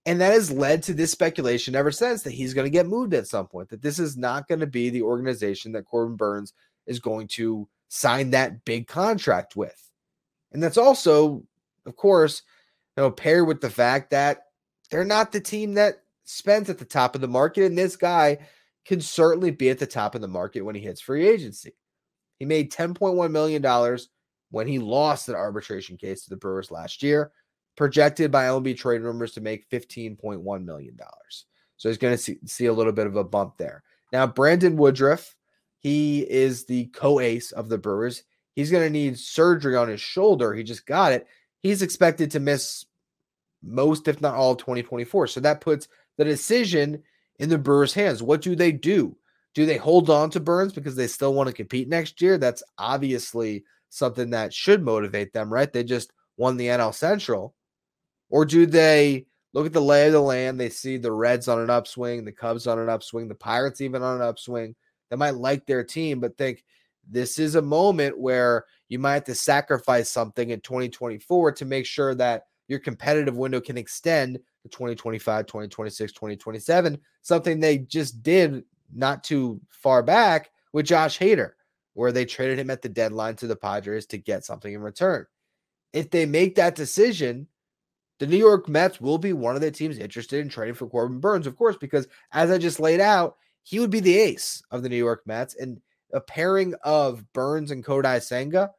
And 0.07 0.21
that 0.21 0.33
has 0.33 0.51
led 0.51 0.83
to 0.85 0.95
this 0.95 1.11
speculation 1.11 1.75
ever 1.75 1.91
since 1.91 2.23
that 2.23 2.33
he's 2.33 2.55
going 2.55 2.65
to 2.65 2.71
get 2.71 2.87
moved 2.87 3.13
at 3.15 3.27
some 3.27 3.47
point, 3.47 3.69
that 3.71 3.83
this 3.83 3.99
is 3.99 4.17
not 4.17 4.49
going 4.49 4.61
to 4.61 4.67
be 4.67 4.91
the 4.91 5.03
organization 5.03 5.73
that 5.73 5.85
Corbin 5.85 6.17
Burnes 6.17 6.55
is 6.87 6.99
going 6.99 7.29
to 7.29 7.69
sign 7.89 8.31
that 8.31 8.65
big 8.65 8.87
contract 8.87 9.57
with. 9.57 9.91
And 10.53 10.63
that's 10.63 10.79
also, 10.79 11.45
of 11.85 11.97
course, 11.97 12.43
you 12.97 13.03
know, 13.03 13.11
paired 13.11 13.47
with 13.47 13.61
the 13.61 13.71
fact 13.71 14.11
that 14.11 14.45
they're 14.91 15.05
not 15.05 15.33
the 15.33 15.41
team 15.41 15.75
that 15.75 16.03
spent 16.25 16.69
at 16.69 16.79
the 16.79 16.85
top 16.85 17.15
of 17.15 17.21
the 17.21 17.29
market. 17.29 17.65
And 17.65 17.77
this 17.77 17.97
guy 17.97 18.39
can 18.87 19.01
certainly 19.01 19.51
be 19.51 19.69
at 19.69 19.79
the 19.79 19.87
top 19.87 20.15
of 20.15 20.23
the 20.23 20.29
market 20.29 20.63
when 20.63 20.75
he 20.75 20.81
hits 20.81 21.01
free 21.01 21.29
agency. 21.29 21.75
He 22.39 22.45
made 22.45 22.73
$10.1 22.73 23.31
million 23.31 23.99
when 24.51 24.67
he 24.67 24.79
lost 24.79 25.27
that 25.27 25.37
arbitration 25.37 25.97
case 25.97 26.25
to 26.25 26.31
the 26.31 26.37
Brewers 26.37 26.71
last 26.71 27.03
year, 27.03 27.33
projected 27.77 28.31
by 28.31 28.45
MLB 28.45 28.77
trade 28.77 29.03
rumors 29.03 29.33
to 29.33 29.41
make 29.41 29.69
$15.1 29.71 30.65
million. 30.65 30.99
So 31.77 31.89
he's 31.89 31.99
going 31.99 32.17
to 32.17 32.23
see, 32.23 32.39
see 32.47 32.67
a 32.67 32.73
little 32.73 32.93
bit 32.93 33.07
of 33.07 33.17
a 33.17 33.25
bump 33.25 33.57
there. 33.59 33.83
Now, 34.13 34.27
Brandon 34.27 34.77
Woodruff, 34.77 35.35
he 35.79 36.21
is 36.21 36.65
the 36.65 36.87
co 36.87 37.21
ace 37.21 37.53
of 37.53 37.69
the 37.69 37.79
Brewers. 37.79 38.25
He's 38.55 38.71
going 38.71 38.85
to 38.85 38.91
need 38.91 39.19
surgery 39.19 39.77
on 39.77 39.89
his 39.89 40.01
shoulder. 40.01 40.55
He 40.55 40.65
just 40.65 40.87
got 40.87 41.13
it. 41.13 41.27
He's 41.61 41.83
expected 41.83 42.31
to 42.33 42.41
miss 42.41 42.85
most, 43.63 44.09
if 44.09 44.21
not 44.21 44.35
all, 44.35 44.53
of 44.53 44.59
2024. 44.59 45.29
So 45.29 45.41
that 45.41 45.61
puts 45.61 45.89
the 46.17 46.25
decision 46.25 47.03
in 47.39 47.49
the 47.49 47.59
Brewers' 47.59 47.95
hands. 47.95 48.23
What 48.23 48.43
do 48.43 48.57
they 48.57 48.73
do? 48.73 49.17
Do 49.59 49.67
they 49.67 49.77
hold 49.77 50.09
on 50.09 50.31
to 50.31 50.39
Burnes 50.39 50.73
because 50.73 50.95
they 50.95 51.09
still 51.09 51.35
want 51.35 51.49
to 51.49 51.53
compete 51.53 51.89
next 51.89 52.23
year? 52.23 52.39
That's 52.39 52.63
obviously 52.79 53.65
something 53.89 54.31
that 54.31 54.55
should 54.55 54.85
motivate 54.85 55.33
them, 55.33 55.53
right? 55.53 55.73
They 55.73 55.83
just 55.83 56.13
won 56.37 56.57
the 56.57 56.69
NL 56.69 56.95
Central. 56.95 57.57
Or 58.31 58.45
do 58.45 58.67
they 58.67 59.27
look 59.55 59.67
at 59.67 59.73
the 59.73 59.81
lay 59.81 60.07
of 60.07 60.13
the 60.13 60.21
land? 60.21 60.61
They 60.61 60.69
see 60.69 60.97
the 60.97 61.11
Reds 61.11 61.49
on 61.49 61.59
an 61.59 61.71
upswing, 61.71 62.25
the 62.25 62.31
Cubs 62.31 62.69
on 62.69 62.79
an 62.79 62.89
upswing, 62.89 63.27
the 63.27 63.35
Pirates 63.35 63.81
even 63.81 64.01
on 64.01 64.15
an 64.15 64.23
upswing. 64.23 64.77
They 65.11 65.17
might 65.17 65.35
like 65.35 65.67
their 65.67 65.83
team, 65.83 66.21
but 66.21 66.39
think 66.39 66.63
this 67.11 67.41
is 67.41 67.57
a 67.57 67.61
moment 67.61 68.17
where 68.17 68.65
you 68.89 69.01
might 69.01 69.15
have 69.15 69.25
to 69.25 69.35
sacrifice 69.35 70.09
something 70.09 70.51
in 70.51 70.61
2024 70.61 71.51
to 71.51 71.65
make 71.65 71.85
sure 71.85 72.15
that 72.15 72.45
your 72.69 72.79
competitive 72.79 73.37
window 73.37 73.61
can 73.61 73.77
extend 73.77 74.35
to 74.37 74.69
2025, 74.69 75.47
2026, 75.47 76.13
2027, 76.13 76.97
something 77.23 77.59
they 77.59 77.79
just 77.79 78.23
did 78.23 78.63
not 78.93 79.25
too 79.25 79.61
far 79.69 80.03
back 80.03 80.51
with 80.73 80.87
Josh 80.87 81.19
Hader, 81.19 81.53
where 81.95 82.13
they 82.13 82.25
traded 82.25 82.59
him 82.59 82.71
at 82.71 82.83
the 82.83 82.89
deadline 82.89 83.37
to 83.37 83.47
the 83.47 83.57
Padres 83.57 84.07
to 84.07 84.19
get 84.19 84.45
something 84.45 84.73
in 84.73 84.81
return. 84.81 85.27
If 85.93 86.11
they 86.11 86.27
make 86.27 86.55
that 86.57 86.75
decision, 86.75 87.49
the 88.19 88.27
New 88.27 88.37
York 88.37 88.69
Mets 88.69 89.01
will 89.01 89.19
be 89.19 89.33
one 89.33 89.55
of 89.55 89.61
the 89.61 89.71
teams 89.71 89.99
interested 89.99 90.41
in 90.41 90.49
trading 90.49 90.75
for 90.75 90.89
Corbin 90.89 91.21
Burnes, 91.21 91.47
of 91.47 91.57
course, 91.57 91.77
because 91.77 92.09
as 92.33 92.51
I 92.51 92.59
just 92.59 92.81
laid 92.81 93.01
out, 93.01 93.37
he 93.63 93.79
would 93.81 93.91
be 93.91 94.01
the 94.01 94.19
ace 94.19 94.63
of 94.71 94.83
the 94.83 94.89
New 94.89 94.97
York 94.97 95.23
Mets. 95.27 95.55
And 95.55 95.81
a 96.13 96.21
pairing 96.21 96.75
of 96.83 97.31
Burnes 97.33 97.71
and 97.71 97.85
Kodai 97.85 98.23
Senga, 98.23 98.73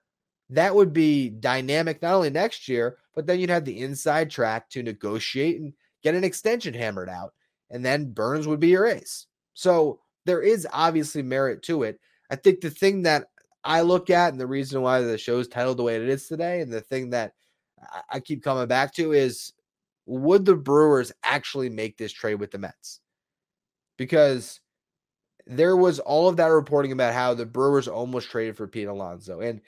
that 0.49 0.73
would 0.73 0.93
be 0.93 1.29
dynamic 1.29 2.01
not 2.01 2.15
only 2.15 2.29
next 2.29 2.67
year, 2.67 2.97
but 3.13 3.27
then 3.27 3.39
you'd 3.39 3.49
have 3.49 3.65
the 3.65 3.79
inside 3.79 4.29
track 4.29 4.69
to 4.71 4.83
negotiate 4.83 5.59
and 5.59 5.73
get 6.01 6.15
an 6.15 6.23
extension 6.23 6.73
hammered 6.73 7.09
out, 7.09 7.33
and 7.69 7.85
then 7.85 8.11
Burnes 8.11 8.47
would 8.47 8.59
be 8.59 8.69
your 8.69 8.87
ace. 8.87 9.27
So 9.59 9.99
there 10.25 10.41
is 10.41 10.65
obviously 10.71 11.21
merit 11.21 11.63
to 11.63 11.83
it. 11.83 11.99
I 12.31 12.37
think 12.37 12.61
the 12.61 12.69
thing 12.69 13.01
that 13.01 13.25
I 13.65 13.81
look 13.81 14.09
at 14.09 14.31
and 14.31 14.39
the 14.39 14.47
reason 14.47 14.81
why 14.81 15.01
the 15.01 15.17
show 15.17 15.39
is 15.39 15.49
titled 15.49 15.75
the 15.75 15.83
way 15.83 15.97
it 15.97 16.07
is 16.07 16.29
today, 16.29 16.61
and 16.61 16.71
the 16.71 16.79
thing 16.79 17.09
that 17.09 17.33
I 18.09 18.21
keep 18.21 18.41
coming 18.41 18.67
back 18.67 18.93
to 18.93 19.11
is 19.11 19.51
would 20.05 20.45
the 20.45 20.55
Brewers 20.55 21.11
actually 21.25 21.69
make 21.69 21.97
this 21.97 22.13
trade 22.13 22.35
with 22.35 22.51
the 22.51 22.57
Mets? 22.57 23.01
Because 23.97 24.61
there 25.45 25.75
was 25.75 25.99
all 25.99 26.29
of 26.29 26.37
that 26.37 26.45
reporting 26.45 26.93
about 26.93 27.13
how 27.13 27.33
the 27.33 27.45
Brewers 27.45 27.89
almost 27.89 28.29
traded 28.29 28.55
for 28.55 28.65
Pete 28.65 28.87
Alonso. 28.87 29.41
And 29.41 29.59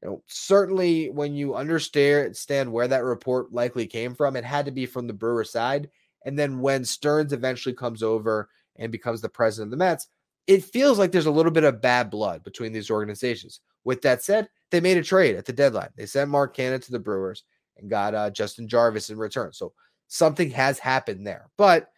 you 0.00 0.10
know, 0.10 0.22
certainly 0.28 1.10
when 1.10 1.34
you 1.34 1.56
understand 1.56 2.72
where 2.72 2.86
that 2.86 3.02
report 3.02 3.52
likely 3.52 3.88
came 3.88 4.14
from, 4.14 4.36
it 4.36 4.44
had 4.44 4.66
to 4.66 4.70
be 4.70 4.86
from 4.86 5.08
the 5.08 5.12
Brewer 5.12 5.42
side. 5.42 5.90
And 6.24 6.38
then 6.38 6.60
when 6.60 6.84
Stearns 6.84 7.32
eventually 7.32 7.74
comes 7.74 8.04
over 8.04 8.48
and 8.76 8.92
becomes 8.92 9.20
the 9.20 9.28
president 9.28 9.68
of 9.68 9.70
the 9.78 9.84
Mets, 9.84 10.08
it 10.46 10.64
feels 10.64 10.98
like 10.98 11.12
there's 11.12 11.26
a 11.26 11.30
little 11.30 11.52
bit 11.52 11.64
of 11.64 11.82
bad 11.82 12.10
blood 12.10 12.42
between 12.42 12.72
these 12.72 12.90
organizations. 12.90 13.60
With 13.84 14.02
that 14.02 14.22
said, 14.22 14.48
they 14.70 14.80
made 14.80 14.96
a 14.96 15.02
trade 15.02 15.36
at 15.36 15.44
the 15.44 15.52
deadline. 15.52 15.90
They 15.96 16.06
sent 16.06 16.30
Mark 16.30 16.56
Canha 16.56 16.82
to 16.82 16.92
the 16.92 16.98
Brewers 16.98 17.44
and 17.76 17.90
got 17.90 18.14
uh, 18.14 18.30
Justin 18.30 18.68
Jarvis 18.68 19.10
in 19.10 19.18
return. 19.18 19.52
So 19.52 19.72
something 20.08 20.50
has 20.50 20.78
happened 20.78 21.26
there. 21.26 21.48
But 21.56 21.88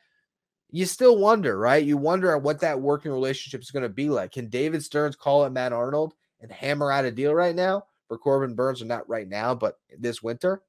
you 0.71 0.87
still 0.87 1.19
wonder, 1.19 1.59
right? 1.59 1.85
You 1.85 1.97
wonder 1.97 2.37
what 2.39 2.61
that 2.61 2.81
working 2.81 3.13
relationship 3.13 3.61
is 3.61 3.71
going 3.71 3.83
to 3.83 3.89
be 3.89 4.09
like. 4.09 4.33
Can 4.33 4.49
David 4.49 4.83
Stearns 4.83 5.17
call 5.17 5.45
it 5.45 5.51
Matt 5.51 5.73
Arnold 5.73 6.15
and 6.41 6.51
hammer 6.51 6.91
out 6.91 7.05
a 7.05 7.11
deal 7.11 7.35
right 7.35 7.55
now? 7.55 7.85
for 8.13 8.19
Corbin 8.19 8.55
Burnes, 8.55 8.83
or 8.83 8.85
not 8.85 9.09
right 9.09 9.27
now, 9.27 9.55
but 9.55 9.79
this 9.99 10.23
winter. 10.23 10.61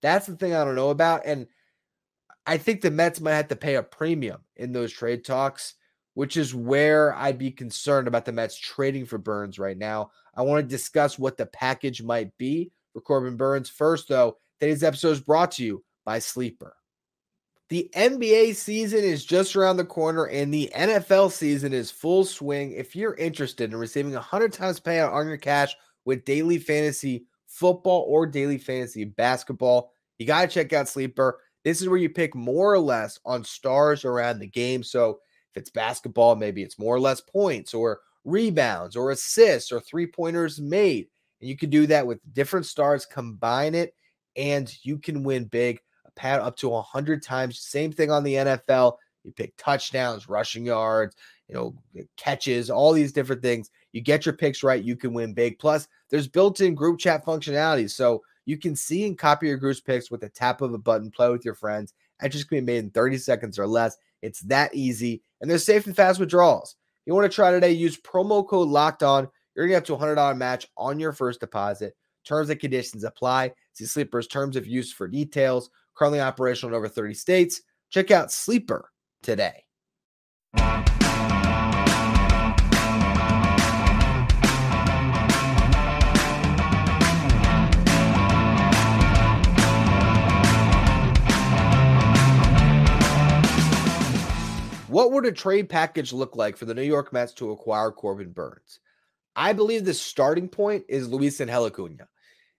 That's 0.00 0.24
the 0.26 0.36
thing 0.36 0.54
I 0.54 0.64
don't 0.64 0.74
know 0.74 0.88
about. 0.88 1.20
And 1.26 1.46
I 2.46 2.58
think 2.58 2.80
the 2.80 2.90
Mets 2.90 3.20
might 3.20 3.34
have 3.34 3.48
to 3.48 3.56
pay 3.56 3.76
a 3.76 3.82
premium 3.82 4.40
in 4.56 4.72
those 4.72 4.92
trade 4.92 5.24
talks, 5.24 5.74
which 6.14 6.36
is 6.36 6.54
where 6.54 7.14
I'd 7.14 7.38
be 7.38 7.50
concerned 7.50 8.08
about 8.08 8.24
the 8.24 8.32
Mets 8.32 8.58
trading 8.58 9.06
for 9.06 9.18
Burnes 9.18 9.58
right 9.58 9.78
now. 9.78 10.10
I 10.34 10.42
want 10.42 10.62
to 10.62 10.68
discuss 10.68 11.18
what 11.18 11.36
the 11.36 11.46
package 11.46 12.02
might 12.02 12.36
be 12.38 12.72
for 12.92 13.00
Corbin 13.00 13.36
Burnes. 13.36 13.68
First, 13.68 14.08
though, 14.08 14.38
today's 14.60 14.82
episode 14.82 15.10
is 15.10 15.20
brought 15.20 15.52
to 15.52 15.64
you 15.64 15.84
by 16.04 16.18
Sleeper. 16.18 16.76
The 17.68 17.88
NBA 17.94 18.54
season 18.56 19.02
is 19.02 19.24
just 19.24 19.56
around 19.56 19.78
the 19.78 19.84
corner 19.84 20.26
and 20.26 20.52
the 20.52 20.70
NFL 20.76 21.32
season 21.32 21.72
is 21.72 21.90
full 21.90 22.24
swing. 22.24 22.72
If 22.72 22.94
you're 22.94 23.14
interested 23.14 23.72
in 23.72 23.78
receiving 23.78 24.12
100 24.12 24.52
times 24.52 24.78
payout 24.78 25.12
on 25.12 25.26
your 25.26 25.38
cash 25.38 25.74
with 26.04 26.26
daily 26.26 26.58
fantasy 26.58 27.24
football 27.46 28.04
or 28.06 28.26
daily 28.26 28.58
fantasy 28.58 29.04
basketball, 29.04 29.92
you 30.18 30.26
got 30.26 30.42
to 30.42 30.48
check 30.48 30.74
out 30.74 30.88
Sleeper. 30.88 31.40
This 31.64 31.80
is 31.80 31.88
where 31.88 31.98
you 31.98 32.10
pick 32.10 32.34
more 32.34 32.72
or 32.72 32.78
less 32.78 33.18
on 33.24 33.44
stars 33.44 34.04
around 34.04 34.38
the 34.38 34.46
game. 34.46 34.82
So 34.82 35.20
if 35.50 35.60
it's 35.60 35.70
basketball, 35.70 36.34
maybe 36.34 36.62
it's 36.62 36.78
more 36.78 36.94
or 36.94 37.00
less 37.00 37.20
points 37.20 37.74
or 37.74 38.00
rebounds 38.24 38.96
or 38.96 39.10
assists 39.10 39.72
or 39.72 39.80
three 39.80 40.06
pointers 40.06 40.60
made. 40.60 41.08
And 41.40 41.48
you 41.48 41.56
can 41.56 41.70
do 41.70 41.86
that 41.88 42.06
with 42.06 42.20
different 42.32 42.66
stars, 42.66 43.06
combine 43.06 43.74
it, 43.74 43.94
and 44.36 44.72
you 44.82 44.98
can 44.98 45.22
win 45.22 45.44
big. 45.44 45.80
A 46.06 46.10
pad 46.12 46.40
up 46.40 46.56
to 46.58 46.68
100 46.68 47.22
times. 47.22 47.60
Same 47.60 47.92
thing 47.92 48.10
on 48.10 48.24
the 48.24 48.34
NFL. 48.34 48.96
You 49.24 49.32
pick 49.32 49.56
touchdowns, 49.56 50.28
rushing 50.28 50.66
yards, 50.66 51.14
you 51.48 51.54
know, 51.54 51.74
catches, 52.16 52.70
all 52.70 52.92
these 52.92 53.12
different 53.12 53.42
things. 53.42 53.70
You 53.92 54.00
get 54.00 54.26
your 54.26 54.34
picks 54.34 54.62
right, 54.62 54.82
you 54.82 54.96
can 54.96 55.12
win 55.12 55.32
big. 55.32 55.58
Plus, 55.58 55.86
there's 56.10 56.26
built-in 56.26 56.74
group 56.74 56.98
chat 56.98 57.24
functionality. 57.24 57.88
So 57.90 58.22
you 58.44 58.58
can 58.58 58.74
see 58.76 59.06
and 59.06 59.18
copy 59.18 59.46
your 59.46 59.56
group's 59.56 59.80
picks 59.80 60.10
with 60.10 60.24
a 60.24 60.28
tap 60.28 60.62
of 60.62 60.74
a 60.74 60.78
button, 60.78 61.10
play 61.10 61.30
with 61.30 61.44
your 61.44 61.54
friends. 61.54 61.94
Just 62.28 62.48
can 62.48 62.58
be 62.58 62.60
made 62.60 62.84
in 62.84 62.90
30 62.90 63.18
seconds 63.18 63.58
or 63.58 63.66
less. 63.66 63.96
It's 64.22 64.40
that 64.42 64.74
easy. 64.74 65.22
And 65.40 65.50
there's 65.50 65.64
safe 65.64 65.86
and 65.86 65.96
fast 65.96 66.20
withdrawals. 66.20 66.76
If 67.00 67.06
you 67.06 67.14
want 67.14 67.30
to 67.30 67.34
try 67.34 67.50
today, 67.50 67.72
use 67.72 68.00
promo 68.00 68.46
code 68.46 68.68
locked 68.68 69.02
on. 69.02 69.28
You're 69.54 69.66
gonna 69.66 69.74
get 69.74 69.90
up 69.90 69.98
to 69.98 70.04
a 70.04 70.14
$100 70.14 70.36
match 70.36 70.68
on 70.76 71.00
your 71.00 71.12
first 71.12 71.40
deposit. 71.40 71.96
Terms 72.24 72.48
and 72.48 72.60
conditions 72.60 73.02
apply. 73.02 73.52
See 73.72 73.84
Sleeper's 73.84 74.28
terms 74.28 74.54
of 74.54 74.66
use 74.66 74.92
for 74.92 75.08
details. 75.08 75.70
Currently 75.96 76.20
operational 76.20 76.72
in 76.72 76.76
over 76.76 76.88
30 76.88 77.14
states. 77.14 77.60
Check 77.90 78.10
out 78.12 78.30
Sleeper 78.30 78.90
today. 79.22 79.64
What 94.92 95.12
would 95.12 95.24
a 95.24 95.32
trade 95.32 95.70
package 95.70 96.12
look 96.12 96.36
like 96.36 96.54
for 96.54 96.66
the 96.66 96.74
New 96.74 96.82
York 96.82 97.14
Mets 97.14 97.32
to 97.34 97.50
acquire 97.50 97.90
Corbin 97.90 98.30
Burnes? 98.30 98.78
I 99.34 99.54
believe 99.54 99.86
the 99.86 99.94
starting 99.94 100.50
point 100.50 100.84
is 100.86 101.08
Luis 101.08 101.40
Angel 101.40 101.64
Acuna. 101.64 102.06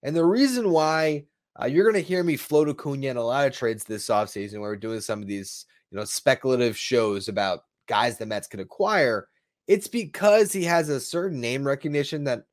And 0.02 0.16
the 0.16 0.26
reason 0.26 0.72
why 0.72 1.26
uh, 1.62 1.68
you're 1.68 1.84
going 1.84 2.04
to 2.04 2.10
hear 2.10 2.24
me 2.24 2.36
float 2.36 2.68
Acuna 2.68 3.06
in 3.06 3.18
a 3.18 3.24
lot 3.24 3.46
of 3.46 3.54
trades 3.54 3.84
this 3.84 4.08
offseason 4.08 4.54
where 4.54 4.72
we're 4.72 4.78
doing 4.78 5.00
some 5.00 5.22
of 5.22 5.28
these, 5.28 5.68
you 5.92 5.98
know, 6.00 6.06
speculative 6.06 6.76
shows 6.76 7.28
about 7.28 7.66
guys 7.88 8.18
the 8.18 8.26
Mets 8.26 8.48
could 8.48 8.60
acquire. 8.60 9.28
It's 9.68 9.88
because 9.88 10.52
he 10.52 10.64
has 10.64 10.90
a 10.90 11.00
certain 11.00 11.40
name 11.40 11.68
recognition 11.68 12.24
that 12.24 12.46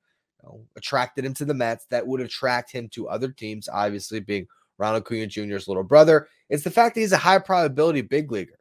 you 0.43 0.49
know, 0.51 0.61
attracted 0.77 1.25
him 1.25 1.33
to 1.33 1.47
the 1.47 1.55
Mets 1.55 1.87
that 1.87 2.07
would 2.07 2.21
attract 2.21 2.71
him 2.71 2.91
to 2.91 3.09
other 3.09 3.33
teams, 3.33 3.67
obviously 3.67 4.21
being 4.21 4.47
Ronald 4.77 5.05
Acuna 5.05 5.27
Jr.'s 5.27 5.69
little 5.69 5.85
brother. 5.85 6.29
It's 6.51 6.65
the 6.65 6.71
fact 6.71 6.97
that 6.97 7.01
he's 7.01 7.13
a 7.13 7.17
high 7.17 7.39
probability 7.39 8.03
big 8.03 8.31
leaguer. 8.31 8.59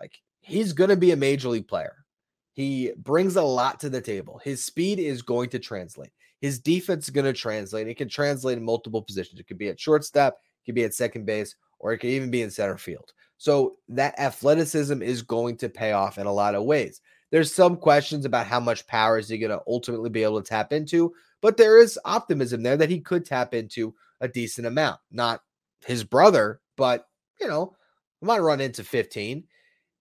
Like 0.00 0.18
he's 0.46 0.72
going 0.72 0.90
to 0.90 0.96
be 0.96 1.10
a 1.10 1.16
major 1.16 1.48
league 1.48 1.68
player. 1.68 2.04
He 2.52 2.92
brings 2.96 3.36
a 3.36 3.42
lot 3.42 3.80
to 3.80 3.90
the 3.90 4.00
table. 4.00 4.40
His 4.42 4.64
speed 4.64 4.98
is 4.98 5.20
going 5.20 5.50
to 5.50 5.58
translate. 5.58 6.12
His 6.40 6.58
defense 6.58 7.04
is 7.04 7.10
going 7.10 7.26
to 7.26 7.32
translate. 7.32 7.88
It 7.88 7.96
can 7.96 8.08
translate 8.08 8.56
in 8.56 8.64
multiple 8.64 9.02
positions. 9.02 9.40
It 9.40 9.46
could 9.46 9.58
be 9.58 9.68
at 9.68 9.80
shortstop, 9.80 10.34
it 10.34 10.66
could 10.66 10.74
be 10.74 10.84
at 10.84 10.94
second 10.94 11.26
base, 11.26 11.54
or 11.78 11.92
it 11.92 11.98
could 11.98 12.10
even 12.10 12.30
be 12.30 12.42
in 12.42 12.50
center 12.50 12.78
field. 12.78 13.12
So 13.38 13.76
that 13.88 14.18
athleticism 14.18 15.02
is 15.02 15.20
going 15.22 15.58
to 15.58 15.68
pay 15.68 15.92
off 15.92 16.16
in 16.16 16.26
a 16.26 16.32
lot 16.32 16.54
of 16.54 16.64
ways. 16.64 17.00
There's 17.30 17.54
some 17.54 17.76
questions 17.76 18.24
about 18.24 18.46
how 18.46 18.60
much 18.60 18.86
power 18.86 19.18
is 19.18 19.28
he 19.28 19.38
going 19.38 19.50
to 19.50 19.62
ultimately 19.66 20.10
be 20.10 20.22
able 20.22 20.40
to 20.40 20.48
tap 20.48 20.72
into, 20.72 21.12
but 21.42 21.56
there 21.56 21.78
is 21.78 21.98
optimism 22.04 22.62
there 22.62 22.76
that 22.76 22.88
he 22.88 23.00
could 23.00 23.26
tap 23.26 23.52
into 23.52 23.94
a 24.20 24.28
decent 24.28 24.66
amount. 24.66 25.00
Not 25.10 25.42
his 25.84 26.04
brother, 26.04 26.60
but 26.76 27.08
you 27.40 27.48
know, 27.48 27.74
he 28.20 28.26
might 28.26 28.38
run 28.38 28.60
into 28.60 28.84
15. 28.84 29.44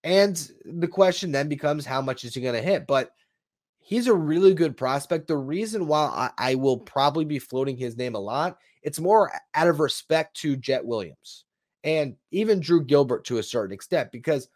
And 0.06 0.52
the 0.64 0.88
question 0.88 1.32
then 1.32 1.50
becomes 1.50 1.84
how 1.84 2.00
much 2.00 2.24
is 2.24 2.36
he 2.36 2.42
going 2.42 2.54
to 2.54 2.62
hit? 2.62 2.86
But 2.86 3.12
he's 3.80 4.06
a 4.06 4.14
really 4.14 4.54
good 4.54 4.78
prospect. 4.78 5.28
The 5.28 5.36
reason 5.36 5.88
why 5.88 6.32
I, 6.38 6.52
I, 6.52 6.56
will 6.56 6.78
probably 6.78 7.26
be 7.26 7.40
floating 7.40 7.76
his 7.76 7.98
name 7.98 8.14
a 8.14 8.20
lot, 8.20 8.60
it's 8.84 9.00
more 9.00 9.32
out 9.56 9.68
of 9.68 9.80
respect 9.80 10.38
to 10.38 10.58
Jett 10.58 10.86
Williams 10.86 11.46
and 11.84 12.16
even 12.30 12.60
Drew 12.60 12.86
Gilbert 12.86 13.26
to 13.26 13.40
a 13.40 13.44
certain 13.44 13.74
extent, 13.74 14.12
because 14.12 14.48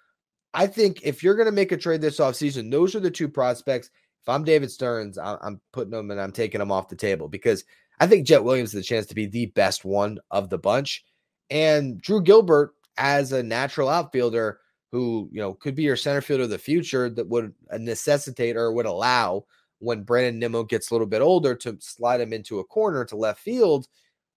I 0.53 0.67
think 0.67 1.01
if 1.03 1.23
you're 1.23 1.35
going 1.35 1.47
to 1.47 1.51
make 1.51 1.71
a 1.71 1.77
trade 1.77 2.01
this 2.01 2.19
offseason, 2.19 2.71
those 2.71 2.93
are 2.93 2.99
the 2.99 3.09
two 3.09 3.27
prospects. 3.27 3.89
If 4.21 4.29
I'm 4.29 4.43
David 4.43 4.69
Stearns, 4.69 5.17
I'm 5.17 5.59
putting 5.73 5.91
them 5.91 6.11
and 6.11 6.21
I'm 6.21 6.31
taking 6.31 6.59
them 6.59 6.71
off 6.71 6.89
the 6.89 6.95
table 6.95 7.27
because 7.27 7.63
I 7.99 8.05
think 8.05 8.27
Jett 8.27 8.43
Williams 8.43 8.73
has 8.73 8.81
the 8.81 8.87
chance 8.87 9.07
to 9.07 9.15
be 9.15 9.25
the 9.25 9.47
best 9.47 9.83
one 9.83 10.19
of 10.29 10.49
the 10.49 10.59
bunch. 10.59 11.05
And 11.49 11.99
Drew 11.99 12.21
Gilbert, 12.21 12.75
as 12.97 13.31
a 13.31 13.41
natural 13.41 13.89
outfielder, 13.89 14.59
who 14.91 15.29
you 15.31 15.39
know 15.39 15.53
could 15.53 15.75
be 15.75 15.83
your 15.83 15.95
center 15.95 16.21
fielder 16.21 16.43
of 16.43 16.49
the 16.49 16.57
future 16.57 17.09
that 17.09 17.27
would 17.27 17.53
uh, 17.71 17.77
necessitate 17.77 18.57
or 18.57 18.71
would 18.71 18.85
allow 18.85 19.45
when 19.79 20.03
Brandon 20.03 20.39
Nimmo 20.39 20.63
gets 20.63 20.89
a 20.89 20.93
little 20.93 21.07
bit 21.07 21.21
older 21.21 21.55
to 21.55 21.77
slide 21.79 22.21
him 22.21 22.33
into 22.33 22.59
a 22.59 22.63
corner 22.63 23.05
to 23.05 23.15
left 23.15 23.39
field. 23.39 23.87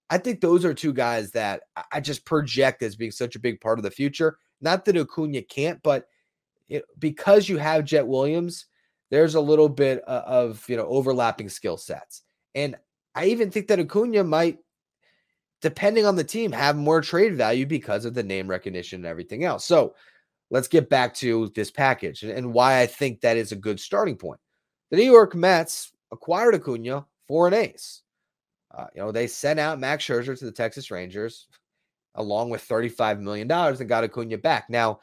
I 0.09 0.17
think 0.17 0.39
those 0.39 0.63
are 0.63 0.73
two 0.73 0.93
guys 0.93 1.31
that 1.31 1.63
I 1.91 1.99
just 1.99 2.25
project 2.25 2.81
as 2.83 2.95
being 2.95 3.11
such 3.11 3.35
a 3.35 3.39
big 3.39 3.59
part 3.59 3.79
of 3.79 3.83
the 3.83 3.91
future. 3.91 4.37
Not 4.61 4.85
that 4.85 4.97
Acuna 4.97 5.41
can't, 5.41 5.81
but 5.83 6.07
it, 6.69 6.85
because 6.99 7.49
you 7.49 7.57
have 7.57 7.83
Jett 7.83 8.07
Williams, 8.07 8.67
there's 9.09 9.35
a 9.35 9.41
little 9.41 9.69
bit 9.69 10.01
of 10.01 10.63
you 10.69 10.77
know 10.77 10.85
overlapping 10.85 11.49
skill 11.49 11.77
sets, 11.77 12.23
and 12.55 12.75
I 13.15 13.25
even 13.25 13.51
think 13.51 13.67
that 13.67 13.79
Acuna 13.79 14.23
might, 14.23 14.59
depending 15.61 16.05
on 16.05 16.15
the 16.15 16.23
team, 16.23 16.51
have 16.51 16.75
more 16.75 17.01
trade 17.01 17.35
value 17.35 17.65
because 17.65 18.05
of 18.05 18.13
the 18.13 18.23
name 18.23 18.47
recognition 18.47 18.97
and 19.01 19.05
everything 19.05 19.43
else. 19.43 19.65
So 19.65 19.95
let's 20.53 20.67
get 20.67 20.87
back 20.87 21.15
to 21.15 21.51
this 21.55 21.71
package 21.71 22.21
and, 22.21 22.53
why 22.53 22.79
I 22.79 22.85
think 22.85 23.21
that 23.21 23.37
is 23.37 23.51
a 23.51 23.57
good 23.57 23.79
starting 23.79 24.15
point. 24.15 24.39
The 24.91 24.97
New 24.97 25.11
York 25.11 25.33
Mets 25.33 25.91
acquired 26.11 26.53
Acuna 26.53 27.07
for 27.27 27.47
an 27.47 27.55
ace. 27.55 28.03
Uh, 28.71 28.85
you 28.95 29.01
know, 29.01 29.11
they 29.11 29.25
sent 29.25 29.59
out 29.59 29.79
Max 29.79 30.05
Scherzer 30.05 30.37
to 30.37 30.45
the 30.45 30.51
Texas 30.51 30.91
Rangers 30.91 31.47
along 32.15 32.51
with 32.51 32.67
$35 32.67 33.19
million 33.19 33.51
and 33.51 33.89
got 33.89 34.03
Acuna 34.03 34.37
back. 34.37 34.69
Now, 34.69 34.99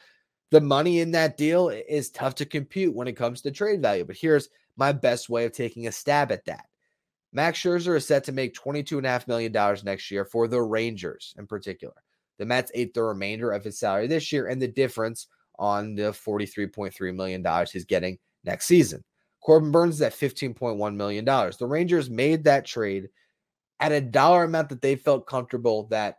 the 0.53 0.61
money 0.61 1.01
in 1.01 1.11
that 1.13 1.37
deal 1.37 1.69
is 1.69 2.11
tough 2.11 2.37
to 2.37 2.47
compute 2.47 2.95
when 2.95 3.09
it 3.09 3.17
comes 3.17 3.41
to 3.43 3.51
trade 3.51 3.83
value, 3.83 4.05
but 4.05 4.17
here's 4.17 4.49
my 4.77 4.93
best 4.93 5.29
way 5.29 5.47
of 5.47 5.53
taking 5.53 5.89
a 5.89 5.93
stab 5.93 6.31
at 6.31 6.45
that. 6.45 6.67
Max 7.33 7.59
Scherzer 7.59 7.97
is 7.97 8.07
set 8.07 8.23
to 8.25 8.33
make 8.33 8.55
$22.5 8.55 9.27
million 9.27 9.53
next 9.85 10.13
year 10.13 10.25
for 10.25 10.47
the 10.47 10.63
Rangers 10.63 11.35
in 11.37 11.49
particular. 11.49 11.95
The 12.39 12.47
Mets 12.47 12.71
ate 12.73 12.95
the 12.95 13.03
remainder 13.03 13.51
of 13.51 13.65
his 13.65 13.81
salary 13.81 14.07
this 14.07 14.33
year, 14.33 14.47
and 14.47 14.63
the 14.63 14.69
difference 14.69 15.27
on 15.61 15.95
the 15.95 16.11
$43.3 16.11 17.15
million 17.15 17.67
he's 17.73 17.85
getting 17.85 18.19
next 18.43 18.67
season. 18.67 19.05
Corbin 19.41 19.71
Burns 19.71 19.97
is 19.97 20.03
at 20.03 20.13
$15.1 20.13 20.97
million. 20.97 21.25
The 21.25 21.67
Rangers 21.67 22.11
made 22.11 22.45
that 22.45 22.67
trade 22.67 23.09
at 23.79 23.93
a 23.93 24.01
dollar 24.01 24.45
amount 24.45 24.71
that 24.71 24.83
they 24.83 24.97
felt 24.97 25.27
comfortable 25.27 25.85
that 25.89 26.17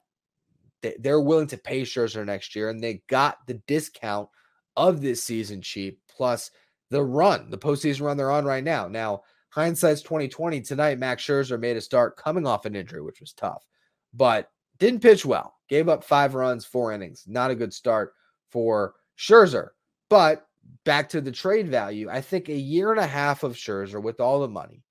they're 0.99 1.21
willing 1.21 1.47
to 1.47 1.57
pay 1.57 1.81
Scherzer 1.81 2.25
next 2.25 2.55
year, 2.55 2.69
and 2.69 2.81
they 2.81 3.03
got 3.07 3.37
the 3.45 3.55
discount 3.67 4.29
of 4.77 5.01
this 5.01 5.23
season 5.23 5.61
cheap 5.61 5.99
plus 6.09 6.49
the 6.89 7.03
run, 7.03 7.49
the 7.49 7.57
postseason 7.57 8.01
run 8.01 8.17
they're 8.17 8.31
on 8.31 8.45
right 8.45 8.63
now. 8.63 8.87
Now, 8.87 9.21
hindsight's 9.49 10.01
2020. 10.01 10.61
Tonight, 10.61 10.97
Max 10.97 11.23
Scherzer 11.23 11.59
made 11.59 11.77
a 11.77 11.81
start 11.81 12.17
coming 12.17 12.47
off 12.47 12.65
an 12.65 12.75
injury, 12.75 13.01
which 13.01 13.21
was 13.21 13.33
tough, 13.33 13.65
but 14.13 14.49
didn't 14.79 15.01
pitch 15.01 15.25
well. 15.25 15.53
Gave 15.69 15.87
up 15.87 16.03
five 16.03 16.33
runs, 16.33 16.65
four 16.65 16.91
innings. 16.91 17.25
Not 17.27 17.51
a 17.51 17.55
good 17.55 17.73
start 17.73 18.13
for 18.49 18.95
Scherzer. 19.21 19.69
But 20.09 20.47
back 20.83 21.09
to 21.09 21.21
the 21.21 21.31
trade 21.31 21.69
value, 21.69 22.09
I 22.09 22.21
think 22.21 22.49
a 22.49 22.55
year 22.55 22.91
and 22.91 22.99
a 22.99 23.07
half 23.07 23.43
of 23.43 23.53
Scherzer 23.53 24.01
with 24.01 24.19
all 24.19 24.41
the 24.41 24.47
money 24.47 24.83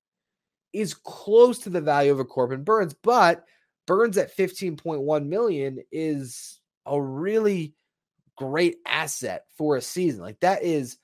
is 0.73 0.93
close 0.93 1.59
to 1.59 1.69
the 1.69 1.81
value 1.81 2.11
of 2.11 2.19
a 2.19 2.25
Corbin 2.25 2.63
Burnes, 2.63 2.95
but 3.03 3.43
Burnes 3.87 4.17
at 4.17 4.35
15.1 4.35 5.25
million 5.25 5.79
is 5.91 6.59
a 6.85 7.01
really 7.01 7.73
great 8.37 8.77
asset 8.85 9.45
for 9.57 9.75
a 9.75 9.81
season. 9.81 10.21
Like 10.21 10.39
that 10.39 10.63
is 10.63 10.97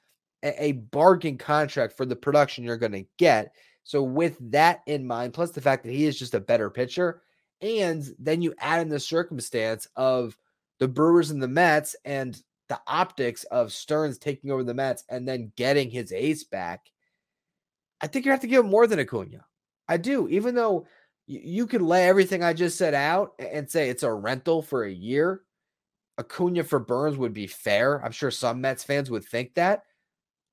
a, 0.43 0.72
bargain 0.72 1.38
contract 1.38 1.98
for 1.98 2.05
the 2.05 2.15
production 2.15 2.63
you're 2.63 2.77
going 2.77 2.91
to 2.93 3.05
get. 3.17 3.53
So 3.84 4.03
with 4.03 4.38
that 4.51 4.81
in 4.88 5.05
mind, 5.05 5.34
plus 5.34 5.51
the 5.51 5.62
fact 5.62 5.84
that 5.84 5.91
he 5.91 6.05
is 6.05 6.17
just 6.17 6.34
a 6.34 6.39
better 6.39 6.69
pitcher, 6.69 7.22
and 7.62 8.07
then 8.19 8.41
you 8.41 8.53
add 8.60 8.81
in 8.81 8.89
the 8.89 9.00
circumstance 9.00 9.88
of 9.96 10.38
the 10.79 10.88
Brewers 10.88 11.31
and 11.31 11.41
the 11.41 11.48
Mets, 11.48 11.96
and 12.05 12.41
the 12.69 12.79
optics 12.88 13.43
of 13.45 13.71
Stearns 13.71 14.17
taking 14.17 14.51
over 14.51 14.63
the 14.63 14.74
Mets 14.74 15.03
and 15.09 15.27
then 15.27 15.51
getting 15.55 15.89
his 15.89 16.12
ace 16.12 16.43
back, 16.43 16.91
I 18.01 18.07
think 18.07 18.25
you 18.25 18.31
have 18.31 18.41
to 18.41 18.47
give 18.47 18.65
him 18.65 18.71
more 18.71 18.88
than 18.88 19.00
Acuna. 19.00 19.45
I 19.88 19.97
do, 19.97 20.27
even 20.27 20.55
though 20.55 20.86
you 21.27 21.67
could 21.67 21.81
lay 21.81 22.07
everything 22.07 22.43
I 22.43 22.53
just 22.53 22.77
said 22.77 22.93
out 22.93 23.33
and 23.39 23.69
say 23.69 23.89
it's 23.89 24.03
a 24.03 24.13
rental 24.13 24.62
for 24.62 24.83
a 24.83 24.91
year. 24.91 25.41
Acuna 26.17 26.63
for 26.63 26.79
Burnes 26.79 27.17
would 27.17 27.33
be 27.33 27.47
fair. 27.47 28.03
I'm 28.03 28.12
sure 28.12 28.31
some 28.31 28.62
Mets 28.62 28.83
fans 28.83 29.12
would 29.12 29.25
think 29.25 29.53
that. 29.55 29.83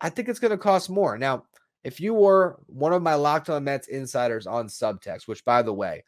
I 0.00 0.10
think 0.10 0.28
it's 0.28 0.40
going 0.40 0.50
to 0.50 0.58
cost 0.58 0.90
more. 0.90 1.16
Now, 1.16 1.44
if 1.84 2.00
you 2.00 2.14
were 2.14 2.60
one 2.66 2.92
of 2.92 3.02
my 3.02 3.14
Locked 3.14 3.50
On 3.50 3.62
Mets 3.64 3.88
insiders 3.88 4.46
on 4.46 4.66
Subtext, 4.66 5.26
which 5.26 5.44
by 5.44 5.62
the 5.62 5.72
way, 5.72 6.04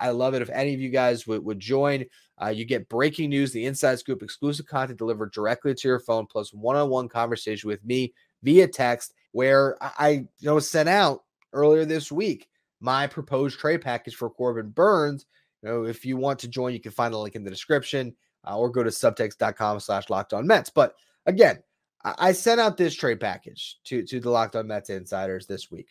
I 0.00 0.10
love 0.10 0.34
it 0.34 0.42
if 0.42 0.50
any 0.50 0.74
of 0.74 0.80
you 0.80 0.88
guys 0.88 1.26
would, 1.26 1.44
would 1.44 1.60
join. 1.60 2.06
Uh, 2.42 2.48
you 2.48 2.64
get 2.64 2.88
breaking 2.88 3.30
news, 3.30 3.52
the 3.52 3.66
inside 3.66 3.98
scoop, 3.98 4.22
exclusive 4.22 4.66
content 4.66 4.98
delivered 4.98 5.32
directly 5.32 5.74
to 5.74 5.88
your 5.88 6.00
phone, 6.00 6.26
plus 6.26 6.52
one-on-one 6.52 7.08
conversation 7.08 7.68
with 7.68 7.84
me 7.84 8.12
via 8.42 8.66
text, 8.66 9.14
where 9.32 9.76
I 9.80 10.08
you 10.10 10.26
know 10.42 10.58
sent 10.58 10.88
out 10.88 11.24
earlier 11.52 11.84
this 11.84 12.10
week 12.10 12.48
my 12.80 13.06
proposed 13.06 13.58
trade 13.58 13.82
package 13.82 14.16
for 14.16 14.30
Corbin 14.30 14.70
Burnes. 14.70 15.26
You 15.62 15.68
know, 15.68 15.84
if 15.84 16.04
you 16.04 16.16
want 16.16 16.38
to 16.40 16.48
join, 16.48 16.72
you 16.72 16.80
can 16.80 16.92
find 16.92 17.12
the 17.12 17.18
link 17.18 17.36
in 17.36 17.44
the 17.44 17.50
description 17.50 18.14
uh, 18.48 18.56
or 18.56 18.70
go 18.70 18.82
to 18.82 18.90
subtext.com 18.90 19.80
slash 19.80 20.08
locked 20.08 20.32
on 20.32 20.46
Mets. 20.46 20.70
But 20.70 20.94
again, 21.26 21.62
I, 22.04 22.14
I 22.18 22.32
sent 22.32 22.60
out 22.60 22.76
this 22.76 22.94
trade 22.94 23.20
package 23.20 23.78
to, 23.84 24.02
to 24.04 24.20
the 24.20 24.30
locked 24.30 24.56
on 24.56 24.66
Mets 24.66 24.90
insiders 24.90 25.46
this 25.46 25.70
week. 25.70 25.88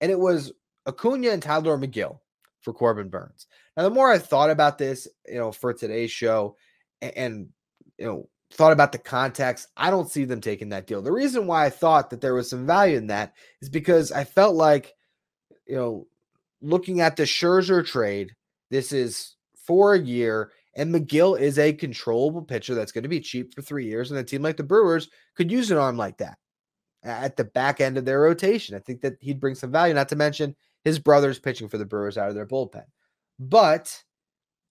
And 0.00 0.10
it 0.10 0.18
was 0.18 0.52
Acuna 0.86 1.28
and 1.28 1.42
Tylor 1.42 1.78
Megill 1.78 2.20
for 2.64 2.72
Corbin 2.72 3.10
Burnes. 3.10 3.46
Now, 3.76 3.84
the 3.84 3.90
more 3.90 4.10
I 4.10 4.18
thought 4.18 4.50
about 4.50 4.78
this, 4.78 5.06
you 5.28 5.36
know, 5.36 5.52
for 5.52 5.72
today's 5.72 6.10
show 6.10 6.56
and, 7.00 7.16
and 7.16 7.48
you 7.98 8.06
know, 8.06 8.28
thought 8.50 8.72
about 8.72 8.92
the 8.92 8.98
context, 8.98 9.68
I 9.76 9.90
don't 9.90 10.10
see 10.10 10.24
them 10.24 10.40
taking 10.40 10.70
that 10.70 10.86
deal. 10.86 11.02
The 11.02 11.12
reason 11.12 11.46
why 11.46 11.66
I 11.66 11.70
thought 11.70 12.10
that 12.10 12.20
there 12.20 12.34
was 12.34 12.48
some 12.48 12.66
value 12.66 12.96
in 12.96 13.08
that 13.08 13.34
is 13.60 13.68
because 13.68 14.10
I 14.10 14.24
felt 14.24 14.54
like, 14.54 14.94
you 15.66 15.76
know, 15.76 16.06
looking 16.60 17.00
at 17.00 17.16
the 17.16 17.24
Scherzer 17.24 17.86
trade, 17.86 18.34
this 18.70 18.92
is 18.92 19.36
for 19.66 19.94
a 19.94 20.00
year, 20.00 20.52
and 20.74 20.92
Megill 20.92 21.38
is 21.38 21.58
a 21.58 21.72
controllable 21.72 22.42
pitcher 22.42 22.74
that's 22.74 22.92
going 22.92 23.02
to 23.02 23.08
be 23.08 23.20
cheap 23.20 23.54
for 23.54 23.62
three 23.62 23.86
years, 23.86 24.10
and 24.10 24.18
a 24.18 24.24
team 24.24 24.42
like 24.42 24.56
the 24.56 24.62
Brewers 24.62 25.08
could 25.36 25.52
use 25.52 25.70
an 25.70 25.78
arm 25.78 25.96
like 25.96 26.18
that 26.18 26.38
at 27.02 27.36
the 27.36 27.44
back 27.44 27.80
end 27.80 27.98
of 27.98 28.04
their 28.04 28.20
rotation. 28.20 28.74
I 28.74 28.78
think 28.78 29.02
that 29.02 29.14
he'd 29.20 29.40
bring 29.40 29.54
some 29.54 29.70
value, 29.70 29.94
not 29.94 30.08
to 30.08 30.16
mention 30.16 30.56
his 30.84 30.98
brother's 30.98 31.38
pitching 31.38 31.68
for 31.68 31.78
the 31.78 31.84
Brewers 31.84 32.18
out 32.18 32.28
of 32.28 32.34
their 32.34 32.46
bullpen. 32.46 32.84
But 33.38 34.02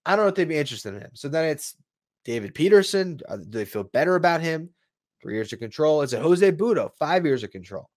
I 0.05 0.15
don't 0.15 0.25
know 0.25 0.29
if 0.29 0.35
they'd 0.35 0.47
be 0.47 0.57
interested 0.57 0.93
in 0.93 1.01
him. 1.01 1.11
So 1.13 1.27
then 1.27 1.45
it's 1.45 1.75
David 2.23 2.53
Peterson. 2.53 3.19
Uh, 3.27 3.37
do 3.37 3.49
they 3.49 3.65
feel 3.65 3.83
better 3.83 4.15
about 4.15 4.41
him? 4.41 4.69
Three 5.21 5.33
years 5.35 5.53
of 5.53 5.59
control. 5.59 6.01
Is 6.01 6.13
it 6.13 6.21
Jose 6.21 6.51
Butto? 6.51 6.91
Five 6.99 7.25
years 7.25 7.43
of 7.43 7.51
control. 7.51 7.89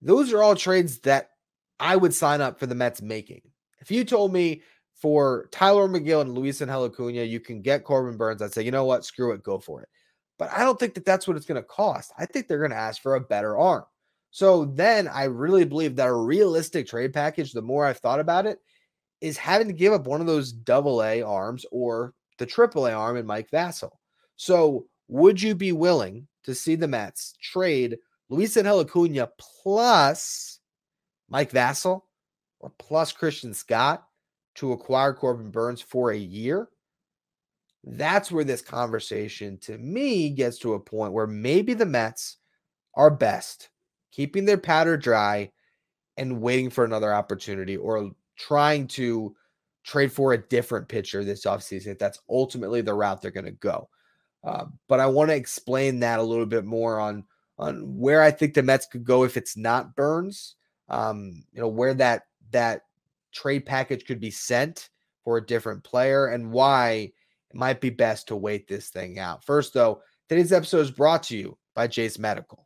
Those 0.00 0.32
are 0.32 0.42
all 0.42 0.54
trades 0.54 1.00
that 1.00 1.30
I 1.80 1.96
would 1.96 2.14
sign 2.14 2.40
up 2.40 2.58
for 2.58 2.66
the 2.66 2.74
Mets 2.74 3.02
making. 3.02 3.42
If 3.80 3.90
you 3.90 4.04
told 4.04 4.32
me 4.32 4.62
for 4.94 5.48
Tylor 5.50 5.88
Megill 5.88 6.20
and 6.20 6.34
Luis 6.34 6.62
Angel 6.62 6.84
Acuna, 6.84 7.22
you 7.22 7.40
can 7.40 7.60
get 7.62 7.84
Corbin 7.84 8.16
Burnes, 8.16 8.40
I'd 8.40 8.52
say, 8.52 8.62
you 8.62 8.70
know 8.70 8.84
what? 8.84 9.04
Screw 9.04 9.32
it. 9.32 9.42
Go 9.42 9.58
for 9.58 9.82
it. 9.82 9.88
But 10.38 10.50
I 10.52 10.64
don't 10.64 10.78
think 10.78 10.94
that 10.94 11.04
that's 11.04 11.26
what 11.28 11.36
it's 11.36 11.46
going 11.46 11.60
to 11.60 11.68
cost. 11.68 12.12
I 12.18 12.26
think 12.26 12.48
they're 12.48 12.58
going 12.58 12.70
to 12.70 12.76
ask 12.76 13.02
for 13.02 13.16
a 13.16 13.20
better 13.20 13.58
arm. 13.58 13.84
So 14.34 14.64
then 14.64 15.06
I 15.06 15.26
really 15.26 15.64
believe 15.64 15.94
that 15.94 16.08
a 16.08 16.12
realistic 16.12 16.88
trade 16.88 17.12
package, 17.12 17.52
the 17.52 17.62
more 17.62 17.86
I've 17.86 17.98
thought 17.98 18.18
about 18.18 18.46
it, 18.46 18.58
is 19.20 19.38
having 19.38 19.68
to 19.68 19.72
give 19.72 19.92
up 19.92 20.08
one 20.08 20.20
of 20.20 20.26
those 20.26 20.50
double 20.50 21.04
A 21.04 21.22
arms 21.22 21.64
or 21.70 22.14
the 22.38 22.44
triple 22.44 22.86
A 22.86 22.92
arm 22.92 23.16
in 23.16 23.26
Mike 23.26 23.48
Vasil. 23.52 23.92
So 24.34 24.86
would 25.06 25.40
you 25.40 25.54
be 25.54 25.70
willing 25.70 26.26
to 26.42 26.52
see 26.52 26.74
the 26.74 26.88
Mets 26.88 27.36
trade 27.40 27.96
Luis 28.28 28.56
Angel 28.56 28.80
Acuna 28.80 29.30
plus 29.38 30.58
Mike 31.28 31.52
Vasil 31.52 32.00
or 32.58 32.72
plus 32.76 33.12
Christian 33.12 33.54
Scott 33.54 34.04
to 34.56 34.72
acquire 34.72 35.14
Corbin 35.14 35.52
Burnes 35.52 35.80
for 35.80 36.10
a 36.10 36.18
year? 36.18 36.68
That's 37.84 38.32
where 38.32 38.42
this 38.42 38.62
conversation 38.62 39.58
to 39.58 39.78
me 39.78 40.30
gets 40.30 40.58
to 40.58 40.74
a 40.74 40.80
point 40.80 41.12
where 41.12 41.28
maybe 41.28 41.72
the 41.72 41.86
Mets 41.86 42.38
are 42.96 43.10
best 43.12 43.68
keeping 44.14 44.44
their 44.44 44.58
powder 44.58 44.96
dry 44.96 45.50
and 46.16 46.40
waiting 46.40 46.70
for 46.70 46.84
another 46.84 47.12
opportunity 47.12 47.76
or 47.76 48.10
trying 48.36 48.86
to 48.86 49.34
trade 49.84 50.12
for 50.12 50.32
a 50.32 50.48
different 50.48 50.88
pitcher 50.88 51.24
this 51.24 51.44
offseason 51.44 51.88
if 51.88 51.98
that's 51.98 52.20
ultimately 52.28 52.80
the 52.80 52.94
route 52.94 53.20
they're 53.20 53.30
going 53.30 53.44
to 53.44 53.50
go. 53.52 53.88
Uh, 54.44 54.66
but 54.88 55.00
I 55.00 55.06
want 55.06 55.30
to 55.30 55.36
explain 55.36 56.00
that 56.00 56.20
a 56.20 56.22
little 56.22 56.46
bit 56.46 56.64
more 56.64 57.00
on 57.00 57.24
on 57.56 57.96
where 57.96 58.20
I 58.20 58.30
think 58.30 58.54
the 58.54 58.62
Mets 58.62 58.86
could 58.86 59.04
go 59.04 59.24
if 59.24 59.36
it's 59.36 59.56
not 59.56 59.94
Burnes. 59.94 60.56
Um, 60.88 61.44
you 61.52 61.60
know 61.60 61.68
where 61.68 61.94
that 61.94 62.24
that 62.50 62.82
trade 63.32 63.64
package 63.66 64.04
could 64.04 64.20
be 64.20 64.30
sent 64.30 64.90
for 65.24 65.38
a 65.38 65.46
different 65.46 65.82
player 65.82 66.26
and 66.26 66.52
why 66.52 67.12
it 67.50 67.56
might 67.56 67.80
be 67.80 67.90
best 67.90 68.28
to 68.28 68.36
wait 68.36 68.68
this 68.68 68.90
thing 68.90 69.18
out. 69.18 69.44
First, 69.44 69.72
though, 69.72 70.02
today's 70.28 70.52
episode 70.52 70.80
is 70.80 70.90
brought 70.90 71.22
to 71.24 71.36
you 71.36 71.56
by 71.74 71.86
Jase 71.86 72.18
Medical. 72.18 72.63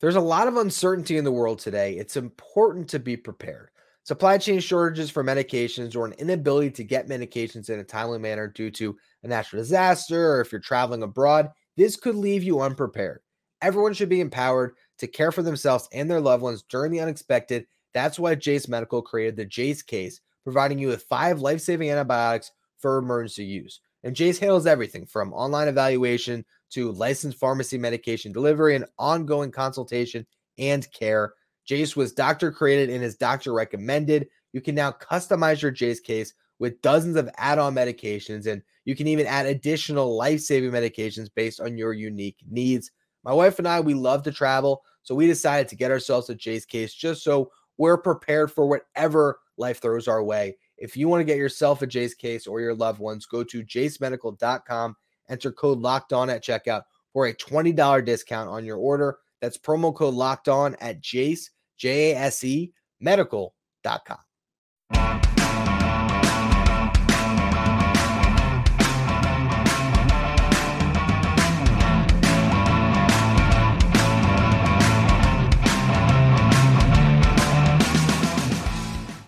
There's 0.00 0.16
a 0.16 0.20
lot 0.20 0.48
of 0.48 0.56
uncertainty 0.56 1.18
in 1.18 1.24
the 1.24 1.32
world 1.32 1.58
today. 1.58 1.98
It's 1.98 2.16
important 2.16 2.88
to 2.88 2.98
be 2.98 3.16
prepared. 3.16 3.70
Supply 4.04 4.38
chain 4.38 4.58
shortages 4.60 5.10
for 5.10 5.22
medications 5.22 5.94
or 5.94 6.06
an 6.06 6.14
inability 6.14 6.70
to 6.70 6.84
get 6.84 7.06
medications 7.06 7.68
in 7.68 7.78
a 7.80 7.84
timely 7.84 8.18
manner 8.18 8.48
due 8.48 8.70
to 8.72 8.96
a 9.22 9.28
natural 9.28 9.60
disaster 9.60 10.32
or 10.32 10.40
if 10.40 10.50
you're 10.50 10.60
traveling 10.60 11.02
abroad, 11.02 11.50
this 11.76 11.96
could 11.96 12.14
leave 12.14 12.42
you 12.42 12.60
unprepared. 12.60 13.20
Everyone 13.60 13.92
should 13.92 14.08
be 14.08 14.22
empowered 14.22 14.72
to 14.98 15.06
care 15.06 15.30
for 15.30 15.42
themselves 15.42 15.86
and 15.92 16.10
their 16.10 16.20
loved 16.20 16.42
ones 16.42 16.64
during 16.70 16.90
the 16.90 17.00
unexpected. 17.00 17.66
That's 17.92 18.18
why 18.18 18.36
Jase 18.36 18.68
Medical 18.68 19.02
created 19.02 19.36
the 19.36 19.44
Jase 19.44 19.82
case, 19.82 20.22
providing 20.44 20.78
you 20.78 20.88
with 20.88 21.02
five 21.02 21.40
life 21.40 21.60
saving 21.60 21.90
antibiotics 21.90 22.52
for 22.78 22.96
emergency 22.96 23.44
use. 23.44 23.80
And 24.02 24.16
Jase 24.16 24.38
handles 24.38 24.66
everything 24.66 25.04
from 25.04 25.34
online 25.34 25.68
evaluation 25.68 26.46
to 26.70 26.92
licensed 26.92 27.38
pharmacy 27.38 27.78
medication 27.78 28.32
delivery 28.32 28.76
and 28.76 28.86
ongoing 28.98 29.50
consultation 29.50 30.26
and 30.58 30.90
care. 30.92 31.34
Jase 31.64 31.96
was 31.96 32.12
doctor 32.12 32.50
created 32.50 32.90
and 32.90 33.04
is 33.04 33.16
doctor 33.16 33.52
recommended. 33.52 34.28
You 34.52 34.60
can 34.60 34.74
now 34.74 34.92
customize 34.92 35.62
your 35.62 35.70
Jase 35.70 36.00
case 36.00 36.34
with 36.58 36.82
dozens 36.82 37.16
of 37.16 37.30
add 37.36 37.58
on 37.58 37.74
medications, 37.74 38.46
and 38.46 38.62
you 38.84 38.94
can 38.94 39.06
even 39.06 39.26
add 39.26 39.46
additional 39.46 40.16
life 40.16 40.40
saving 40.40 40.70
medications 40.70 41.28
based 41.34 41.60
on 41.60 41.78
your 41.78 41.92
unique 41.92 42.36
needs. 42.50 42.90
My 43.24 43.32
wife 43.32 43.58
and 43.58 43.68
I, 43.68 43.80
we 43.80 43.94
love 43.94 44.22
to 44.24 44.32
travel, 44.32 44.82
so 45.02 45.14
we 45.14 45.26
decided 45.26 45.68
to 45.68 45.76
get 45.76 45.90
ourselves 45.90 46.30
a 46.30 46.34
Jase 46.34 46.66
case 46.66 46.94
just 46.94 47.22
so 47.22 47.50
we're 47.78 47.98
prepared 47.98 48.52
for 48.52 48.66
whatever 48.66 49.40
life 49.56 49.80
throws 49.80 50.06
our 50.06 50.22
way. 50.22 50.56
If 50.76 50.96
you 50.96 51.08
want 51.08 51.20
to 51.20 51.24
get 51.24 51.38
yourself 51.38 51.82
a 51.82 51.86
Jase 51.86 52.14
case 52.14 52.46
or 52.46 52.60
your 52.60 52.74
loved 52.74 53.00
ones, 53.00 53.26
go 53.26 53.42
to 53.44 53.64
jasemedical.com, 53.64 54.96
enter 55.30 55.52
code 55.52 55.78
locked 55.78 56.12
on 56.12 56.28
at 56.28 56.44
checkout 56.44 56.82
for 57.12 57.26
a 57.26 57.34
$20 57.34 58.04
discount 58.04 58.50
on 58.50 58.64
your 58.64 58.76
order. 58.76 59.18
That's 59.40 59.56
promo 59.56 59.94
code 59.94 60.14
locked 60.14 60.48
on 60.48 60.76
at 60.80 61.00
Jase, 61.00 61.50
J 61.78 62.12
A 62.12 62.16
S 62.16 62.44
E, 62.44 62.72
medical.com. 63.00 64.18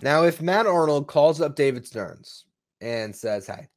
Now, 0.03 0.23
if 0.23 0.41
Matt 0.41 0.67
Arnold 0.67 1.07
calls 1.07 1.39
up 1.39 1.55
David 1.55 1.87
Stearns 1.87 2.43
and 2.81 3.15
says, 3.15 3.47
Hey, 3.47 3.69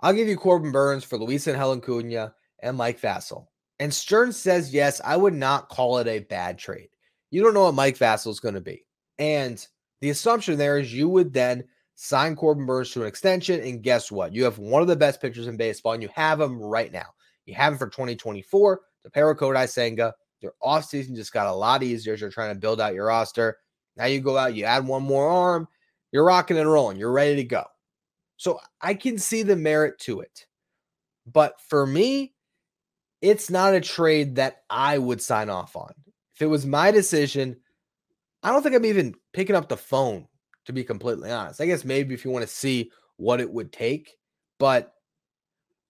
I'll 0.00 0.12
give 0.12 0.28
you 0.28 0.36
Corbin 0.36 0.72
Burnes 0.72 1.04
for 1.04 1.18
Luis 1.18 1.48
Angel 1.48 1.72
Acuna 1.72 2.34
and 2.60 2.76
Mike 2.76 3.00
Vasil, 3.00 3.46
and 3.78 3.92
Stearns 3.92 4.36
says 4.36 4.72
yes, 4.72 5.00
I 5.04 5.16
would 5.16 5.34
not 5.34 5.68
call 5.68 5.98
it 5.98 6.06
a 6.06 6.20
bad 6.20 6.58
trade. 6.58 6.88
You 7.30 7.42
don't 7.42 7.54
know 7.54 7.64
what 7.64 7.74
Mike 7.74 7.98
Vasil 7.98 8.30
is 8.30 8.40
going 8.40 8.54
to 8.54 8.60
be. 8.60 8.84
And 9.18 9.64
the 10.00 10.10
assumption 10.10 10.58
there 10.58 10.78
is 10.78 10.92
you 10.92 11.08
would 11.08 11.32
then 11.32 11.64
sign 11.94 12.36
Corbin 12.36 12.66
Burnes 12.66 12.90
to 12.92 13.02
an 13.02 13.08
extension. 13.08 13.60
And 13.60 13.82
guess 13.82 14.12
what? 14.12 14.32
You 14.32 14.44
have 14.44 14.58
one 14.58 14.82
of 14.82 14.88
the 14.88 14.96
best 14.96 15.20
pitchers 15.20 15.46
in 15.46 15.56
baseball, 15.56 15.92
and 15.92 16.02
you 16.02 16.08
have 16.14 16.40
him 16.40 16.58
right 16.58 16.92
now. 16.92 17.06
You 17.46 17.54
have 17.54 17.72
him 17.72 17.78
for 17.78 17.88
2024 17.88 18.80
The 19.04 19.10
pair 19.10 19.28
with 19.28 19.38
Kodai 19.38 19.68
Senga. 19.68 20.14
Your 20.40 20.52
offseason 20.62 21.16
just 21.16 21.32
got 21.32 21.46
a 21.46 21.52
lot 21.52 21.82
easier 21.82 22.12
as 22.12 22.20
you're 22.20 22.30
trying 22.30 22.54
to 22.54 22.60
build 22.60 22.80
out 22.80 22.94
your 22.94 23.06
roster. 23.06 23.56
Now 23.96 24.04
you 24.04 24.20
go 24.20 24.36
out, 24.36 24.54
you 24.54 24.64
add 24.64 24.86
one 24.86 25.02
more 25.02 25.28
arm, 25.28 25.66
you're 26.12 26.24
rocking 26.24 26.58
and 26.58 26.70
rolling, 26.70 26.98
you're 26.98 27.12
ready 27.12 27.36
to 27.36 27.44
go. 27.44 27.64
So 28.36 28.60
I 28.80 28.94
can 28.94 29.18
see 29.18 29.42
the 29.42 29.56
merit 29.56 29.98
to 30.00 30.20
it. 30.20 30.46
But 31.26 31.60
for 31.60 31.86
me, 31.86 32.34
it's 33.22 33.50
not 33.50 33.74
a 33.74 33.80
trade 33.80 34.36
that 34.36 34.62
I 34.70 34.98
would 34.98 35.20
sign 35.20 35.48
off 35.48 35.74
on. 35.74 35.92
If 36.34 36.42
it 36.42 36.46
was 36.46 36.66
my 36.66 36.90
decision, 36.90 37.56
I 38.42 38.50
don't 38.50 38.62
think 38.62 38.74
I'm 38.74 38.84
even 38.84 39.14
picking 39.32 39.56
up 39.56 39.68
the 39.68 39.76
phone, 39.76 40.28
to 40.66 40.72
be 40.72 40.84
completely 40.84 41.30
honest. 41.30 41.60
I 41.60 41.66
guess 41.66 41.84
maybe 41.84 42.14
if 42.14 42.24
you 42.24 42.30
want 42.30 42.46
to 42.46 42.52
see 42.52 42.90
what 43.16 43.40
it 43.40 43.50
would 43.50 43.72
take, 43.72 44.16
but 44.58 44.92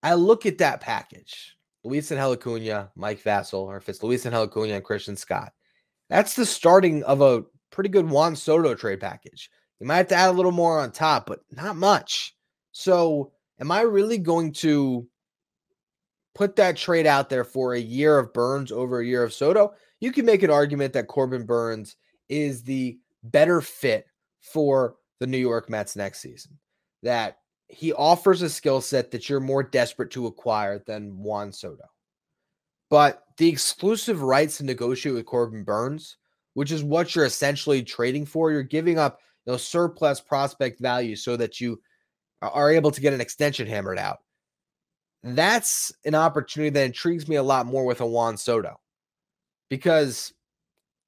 I 0.02 0.14
look 0.14 0.46
at 0.46 0.58
that 0.58 0.80
package. 0.80 1.56
Luis 1.82 2.10
Angel 2.12 2.32
Acuna, 2.32 2.90
Mike 2.94 3.22
Vasil, 3.22 3.60
or 3.60 3.76
if 3.76 3.88
it's 3.88 4.02
Luis 4.02 4.24
Angel 4.24 4.44
Acuna 4.44 4.74
and 4.74 4.84
Christian 4.84 5.16
Scott. 5.16 5.52
That's 6.08 6.34
the 6.34 6.46
starting 6.46 7.02
of 7.02 7.20
a 7.20 7.44
pretty 7.70 7.90
good 7.90 8.08
Juan 8.08 8.36
Soto 8.36 8.74
trade 8.74 9.00
package. 9.00 9.50
You 9.80 9.86
might 9.86 9.96
have 9.96 10.08
to 10.08 10.14
add 10.14 10.30
a 10.30 10.32
little 10.32 10.52
more 10.52 10.78
on 10.78 10.92
top, 10.92 11.26
but 11.26 11.40
not 11.50 11.76
much. 11.76 12.35
So, 12.78 13.32
am 13.58 13.72
I 13.72 13.80
really 13.80 14.18
going 14.18 14.52
to 14.52 15.08
put 16.34 16.56
that 16.56 16.76
trade 16.76 17.06
out 17.06 17.30
there 17.30 17.42
for 17.42 17.72
a 17.72 17.80
year 17.80 18.18
of 18.18 18.34
Burnes 18.34 18.70
over 18.70 19.00
a 19.00 19.06
year 19.06 19.22
of 19.22 19.32
Soto? 19.32 19.72
You 19.98 20.12
can 20.12 20.26
make 20.26 20.42
an 20.42 20.50
argument 20.50 20.92
that 20.92 21.06
Corbin 21.06 21.46
Burnes 21.46 21.96
is 22.28 22.62
the 22.62 22.98
better 23.22 23.62
fit 23.62 24.04
for 24.42 24.96
the 25.20 25.26
New 25.26 25.38
York 25.38 25.70
Mets 25.70 25.96
next 25.96 26.20
season. 26.20 26.58
That 27.02 27.38
he 27.68 27.94
offers 27.94 28.42
a 28.42 28.50
skill 28.50 28.82
set 28.82 29.10
that 29.10 29.30
you're 29.30 29.40
more 29.40 29.62
desperate 29.62 30.10
to 30.10 30.26
acquire 30.26 30.78
than 30.86 31.16
Juan 31.16 31.52
Soto. 31.52 31.86
But 32.90 33.24
the 33.38 33.48
exclusive 33.48 34.20
rights 34.20 34.58
to 34.58 34.64
negotiate 34.64 35.14
with 35.14 35.24
Corbin 35.24 35.64
Burnes, 35.64 36.18
which 36.52 36.70
is 36.70 36.84
what 36.84 37.14
you're 37.14 37.24
essentially 37.24 37.82
trading 37.82 38.26
for. 38.26 38.52
You're 38.52 38.62
giving 38.62 38.98
up 38.98 39.18
you 39.46 39.52
know, 39.52 39.56
surplus 39.56 40.20
prospect 40.20 40.78
value 40.78 41.16
so 41.16 41.38
that 41.38 41.58
you 41.58 41.80
are 42.42 42.70
able 42.70 42.90
to 42.90 43.00
get 43.00 43.12
an 43.12 43.20
extension 43.20 43.66
hammered 43.66 43.98
out. 43.98 44.18
That's 45.22 45.92
an 46.04 46.14
opportunity 46.14 46.70
that 46.70 46.86
intrigues 46.86 47.28
me 47.28 47.36
a 47.36 47.42
lot 47.42 47.66
more 47.66 47.84
with 47.84 48.00
a 48.00 48.06
Juan 48.06 48.36
Soto 48.36 48.78
because 49.68 50.32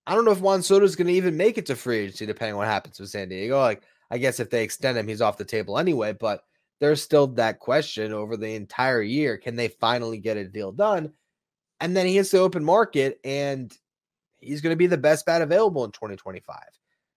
I 0.07 0.15
don't 0.15 0.25
know 0.25 0.33
if 0.33 0.41
Juan 0.41 0.63
Soto 0.63 0.85
is 0.85 0.97
going 0.97 1.07
to 1.09 1.13
even 1.13 1.37
make 1.37 1.59
it 1.59 1.67
to 1.67 1.77
free 1.77 1.99
agency, 1.99 2.27
depending 2.27 2.55
on 2.55 2.59
what 2.59 2.67
happens 2.67 2.99
with 2.99 3.11
San 3.11 3.29
Diego. 3.29 3.61
Like, 3.61 3.83
I 4.11 4.19
guess 4.19 4.41
if 4.41 4.51
they 4.51 4.65
extend 4.65 4.97
him, 4.97 5.07
he's 5.07 5.21
off 5.21 5.37
the 5.37 5.45
table 5.45 5.79
anyway. 5.79 6.15
But 6.15 6.43
there's 6.81 7.03
still 7.03 7.27
that 7.29 7.59
question 7.59 8.13
over 8.13 8.37
the 8.37 8.55
entire 8.55 9.03
year: 9.03 9.37
Can 9.37 9.55
they 9.55 9.69
finally 9.69 10.19
get 10.19 10.37
a 10.37 10.45
deal 10.45 10.73
done? 10.73 11.13
And 11.81 11.97
then 11.97 12.07
he 12.07 12.17
hits 12.17 12.31
the 12.31 12.39
open 12.39 12.65
market, 12.65 13.21
and 13.23 13.73
he's 14.39 14.61
going 14.61 14.73
to 14.73 14.77
be 14.77 14.87
the 14.87 14.97
best 14.97 15.27
bat 15.27 15.43
available 15.43 15.85
in 15.85 15.93
2025. 15.93 16.57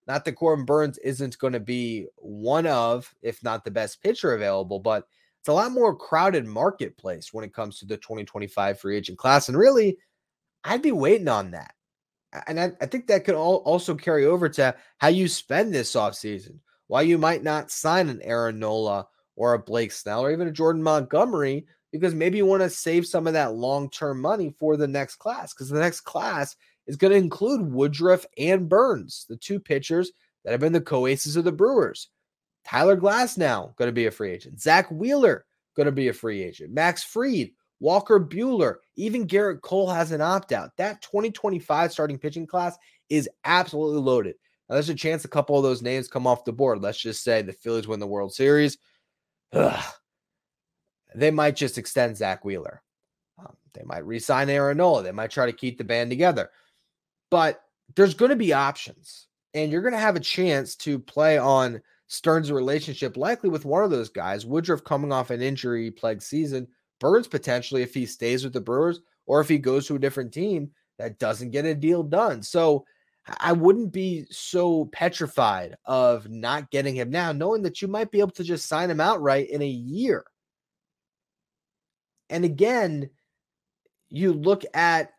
Not 0.07 0.25
that 0.25 0.33
Corbin 0.33 0.65
Burnes 0.65 0.97
isn't 0.99 1.37
going 1.37 1.53
to 1.53 1.59
be 1.59 2.07
one 2.17 2.65
of, 2.65 3.13
if 3.21 3.43
not 3.43 3.63
the 3.63 3.71
best 3.71 4.01
pitcher 4.01 4.33
available, 4.33 4.79
but 4.79 5.07
it's 5.39 5.47
a 5.47 5.53
lot 5.53 5.71
more 5.71 5.95
crowded 5.95 6.45
marketplace 6.45 7.33
when 7.33 7.43
it 7.43 7.53
comes 7.53 7.79
to 7.79 7.85
the 7.85 7.97
2025 7.97 8.79
free 8.79 8.97
agent 8.97 9.17
class. 9.17 9.47
And 9.49 9.57
really, 9.57 9.97
I'd 10.63 10.81
be 10.81 10.91
waiting 10.91 11.27
on 11.27 11.51
that. 11.51 11.73
And 12.47 12.59
I, 12.59 12.71
I 12.79 12.85
think 12.85 13.07
that 13.07 13.25
could 13.25 13.35
all 13.35 13.57
also 13.57 13.95
carry 13.95 14.25
over 14.25 14.47
to 14.49 14.75
how 14.99 15.09
you 15.09 15.27
spend 15.27 15.73
this 15.73 15.95
offseason. 15.95 16.59
Why 16.87 17.01
you 17.01 17.17
might 17.17 17.43
not 17.43 17.71
sign 17.71 18.09
an 18.09 18.21
Aaron 18.21 18.59
Nola 18.59 19.07
or 19.35 19.53
a 19.53 19.59
Blake 19.59 19.91
Snell 19.91 20.25
or 20.25 20.31
even 20.31 20.47
a 20.47 20.51
Jordan 20.51 20.83
Montgomery, 20.83 21.65
because 21.91 22.13
maybe 22.13 22.37
you 22.37 22.45
want 22.45 22.61
to 22.61 22.69
save 22.69 23.07
some 23.07 23.27
of 23.27 23.33
that 23.33 23.53
long 23.53 23.89
term 23.89 24.21
money 24.21 24.53
for 24.59 24.77
the 24.77 24.87
next 24.87 25.15
class. 25.15 25.53
Because 25.53 25.69
the 25.69 25.79
next 25.79 26.01
class 26.01 26.55
is 26.91 26.97
going 26.97 27.11
to 27.11 27.17
include 27.17 27.71
Woodruff 27.71 28.25
and 28.37 28.67
Burnes, 28.67 29.25
the 29.29 29.37
two 29.37 29.61
pitchers 29.61 30.11
that 30.43 30.51
have 30.51 30.59
been 30.59 30.73
the 30.73 30.81
co-aces 30.81 31.37
of 31.37 31.45
the 31.45 31.51
Brewers. 31.51 32.09
Tyler 32.65 32.97
Glasnow 32.97 33.73
going 33.77 33.87
to 33.87 33.93
be 33.93 34.07
a 34.07 34.11
free 34.11 34.31
agent. 34.31 34.59
Zack 34.59 34.91
Wheeler 34.91 35.45
going 35.77 35.85
to 35.85 35.93
be 35.93 36.09
a 36.09 36.13
free 36.13 36.43
agent. 36.43 36.73
Max 36.73 37.01
Fried, 37.01 37.51
Walker 37.79 38.19
Buehler, 38.19 38.75
even 38.97 39.25
Gerrit 39.25 39.61
Cole 39.61 39.89
has 39.89 40.11
an 40.11 40.19
opt-out. 40.19 40.75
That 40.75 41.01
2025 41.01 41.93
starting 41.93 42.17
pitching 42.17 42.45
class 42.45 42.77
is 43.07 43.29
absolutely 43.45 44.01
loaded. 44.01 44.35
Now, 44.67 44.73
there's 44.73 44.89
a 44.89 44.95
chance 44.95 45.23
a 45.23 45.29
couple 45.29 45.55
of 45.55 45.63
those 45.63 45.81
names 45.81 46.09
come 46.09 46.27
off 46.27 46.43
the 46.43 46.51
board. 46.51 46.81
Let's 46.81 46.99
just 46.99 47.23
say 47.23 47.41
the 47.41 47.53
Phillies 47.53 47.87
win 47.87 48.01
the 48.01 48.07
World 48.07 48.33
Series. 48.33 48.77
Ugh. 49.53 49.93
They 51.15 51.31
might 51.31 51.55
just 51.55 51.77
extend 51.77 52.17
Zack 52.17 52.43
Wheeler. 52.43 52.81
Um, 53.39 53.55
they 53.73 53.83
might 53.85 54.05
re-sign 54.05 54.49
Aaron 54.49 54.77
Nola. 54.77 55.03
They 55.03 55.11
might 55.13 55.31
try 55.31 55.45
to 55.45 55.53
keep 55.53 55.77
the 55.77 55.85
band 55.85 56.09
together 56.09 56.49
but 57.31 57.63
there's 57.95 58.13
going 58.13 58.29
to 58.29 58.35
be 58.35 58.53
options, 58.53 59.27
and 59.55 59.71
you're 59.71 59.81
going 59.81 59.93
to 59.93 59.99
have 59.99 60.15
a 60.15 60.19
chance 60.19 60.75
to 60.75 60.99
play 60.99 61.39
on 61.39 61.81
Stearns' 62.07 62.51
relationship, 62.51 63.17
likely 63.17 63.49
with 63.49 63.65
one 63.65 63.83
of 63.83 63.89
those 63.89 64.09
guys. 64.09 64.45
Woodruff 64.45 64.83
coming 64.83 65.11
off 65.11 65.31
an 65.31 65.41
injury 65.41 65.89
plagued 65.89 66.21
season, 66.21 66.67
Burnes 66.99 67.27
potentially 67.27 67.81
if 67.81 67.93
he 67.93 68.05
stays 68.05 68.43
with 68.43 68.53
the 68.53 68.61
Brewers, 68.61 68.99
or 69.25 69.41
if 69.41 69.47
he 69.47 69.57
goes 69.57 69.87
to 69.87 69.95
a 69.95 69.99
different 69.99 70.31
team 70.31 70.69
that 70.99 71.17
doesn't 71.17 71.51
get 71.51 71.65
a 71.65 71.73
deal 71.73 72.03
done. 72.03 72.43
So 72.43 72.85
I 73.39 73.53
wouldn't 73.53 73.91
be 73.91 74.25
so 74.29 74.85
petrified 74.85 75.75
of 75.85 76.29
not 76.29 76.69
getting 76.69 76.95
him 76.95 77.09
now, 77.09 77.31
knowing 77.31 77.61
that 77.63 77.81
you 77.81 77.87
might 77.87 78.11
be 78.11 78.19
able 78.19 78.31
to 78.31 78.43
just 78.43 78.67
sign 78.67 78.89
him 78.89 78.99
outright 78.99 79.49
in 79.49 79.61
a 79.61 79.67
year. 79.67 80.25
And 82.29 82.43
again, 82.45 83.09
you 84.09 84.33
look 84.33 84.63
at 84.73 85.11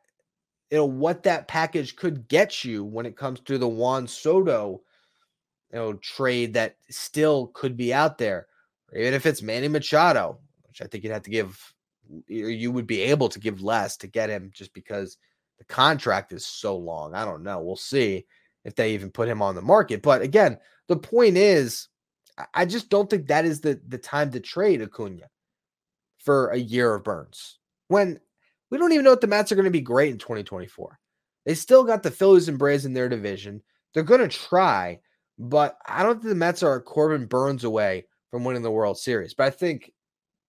you 0.72 0.78
know 0.78 0.86
what 0.86 1.22
that 1.24 1.48
package 1.48 1.96
could 1.96 2.26
get 2.28 2.64
you 2.64 2.82
when 2.82 3.04
it 3.04 3.14
comes 3.14 3.40
to 3.40 3.58
the 3.58 3.68
Juan 3.68 4.08
Soto 4.08 4.80
you 5.70 5.78
know 5.78 5.92
trade 5.92 6.54
that 6.54 6.76
still 6.88 7.48
could 7.48 7.76
be 7.76 7.92
out 7.92 8.16
there. 8.16 8.46
Even 8.96 9.12
if 9.12 9.26
it's 9.26 9.42
Manny 9.42 9.68
Machado 9.68 10.38
which 10.66 10.80
I 10.80 10.86
think 10.86 11.04
you'd 11.04 11.12
have 11.12 11.22
to 11.24 11.30
give 11.30 11.74
you 12.26 12.72
would 12.72 12.86
be 12.86 13.02
able 13.02 13.28
to 13.28 13.38
give 13.38 13.62
less 13.62 13.98
to 13.98 14.06
get 14.06 14.30
him 14.30 14.50
just 14.54 14.72
because 14.72 15.18
the 15.58 15.64
contract 15.66 16.32
is 16.32 16.44
so 16.44 16.76
long. 16.76 17.14
I 17.14 17.26
don't 17.26 17.44
know. 17.44 17.60
We'll 17.60 17.76
see 17.76 18.26
if 18.64 18.74
they 18.74 18.94
even 18.94 19.10
put 19.10 19.28
him 19.28 19.42
on 19.42 19.54
the 19.54 19.62
market. 19.62 20.00
But 20.02 20.22
again 20.22 20.58
the 20.88 20.96
point 20.96 21.36
is 21.36 21.88
I 22.54 22.64
just 22.64 22.88
don't 22.88 23.10
think 23.10 23.26
that 23.26 23.44
is 23.44 23.60
the 23.60 23.78
the 23.88 23.98
time 23.98 24.30
to 24.30 24.40
trade 24.40 24.80
Acuna 24.80 25.28
for 26.16 26.48
a 26.48 26.58
year 26.58 26.94
of 26.94 27.04
Burnes. 27.04 27.58
when 27.88 28.20
we 28.72 28.78
don't 28.78 28.92
even 28.92 29.04
know 29.04 29.12
if 29.12 29.20
the 29.20 29.26
Mets 29.26 29.52
are 29.52 29.54
going 29.54 29.66
to 29.66 29.70
be 29.70 29.82
great 29.82 30.12
in 30.12 30.18
2024. 30.18 30.98
They 31.44 31.54
still 31.54 31.84
got 31.84 32.02
the 32.02 32.10
Phillies 32.10 32.48
and 32.48 32.58
Braves 32.58 32.86
in 32.86 32.94
their 32.94 33.08
division. 33.08 33.62
They're 33.92 34.02
going 34.02 34.22
to 34.22 34.28
try, 34.28 35.00
but 35.38 35.76
I 35.86 36.02
don't 36.02 36.14
think 36.14 36.30
the 36.30 36.34
Mets 36.34 36.62
are 36.62 36.80
Corbin 36.80 37.26
Burnes 37.26 37.64
away 37.64 38.06
from 38.30 38.44
winning 38.44 38.62
the 38.62 38.70
World 38.70 38.98
Series. 38.98 39.34
But 39.34 39.44
I 39.44 39.50
think 39.50 39.92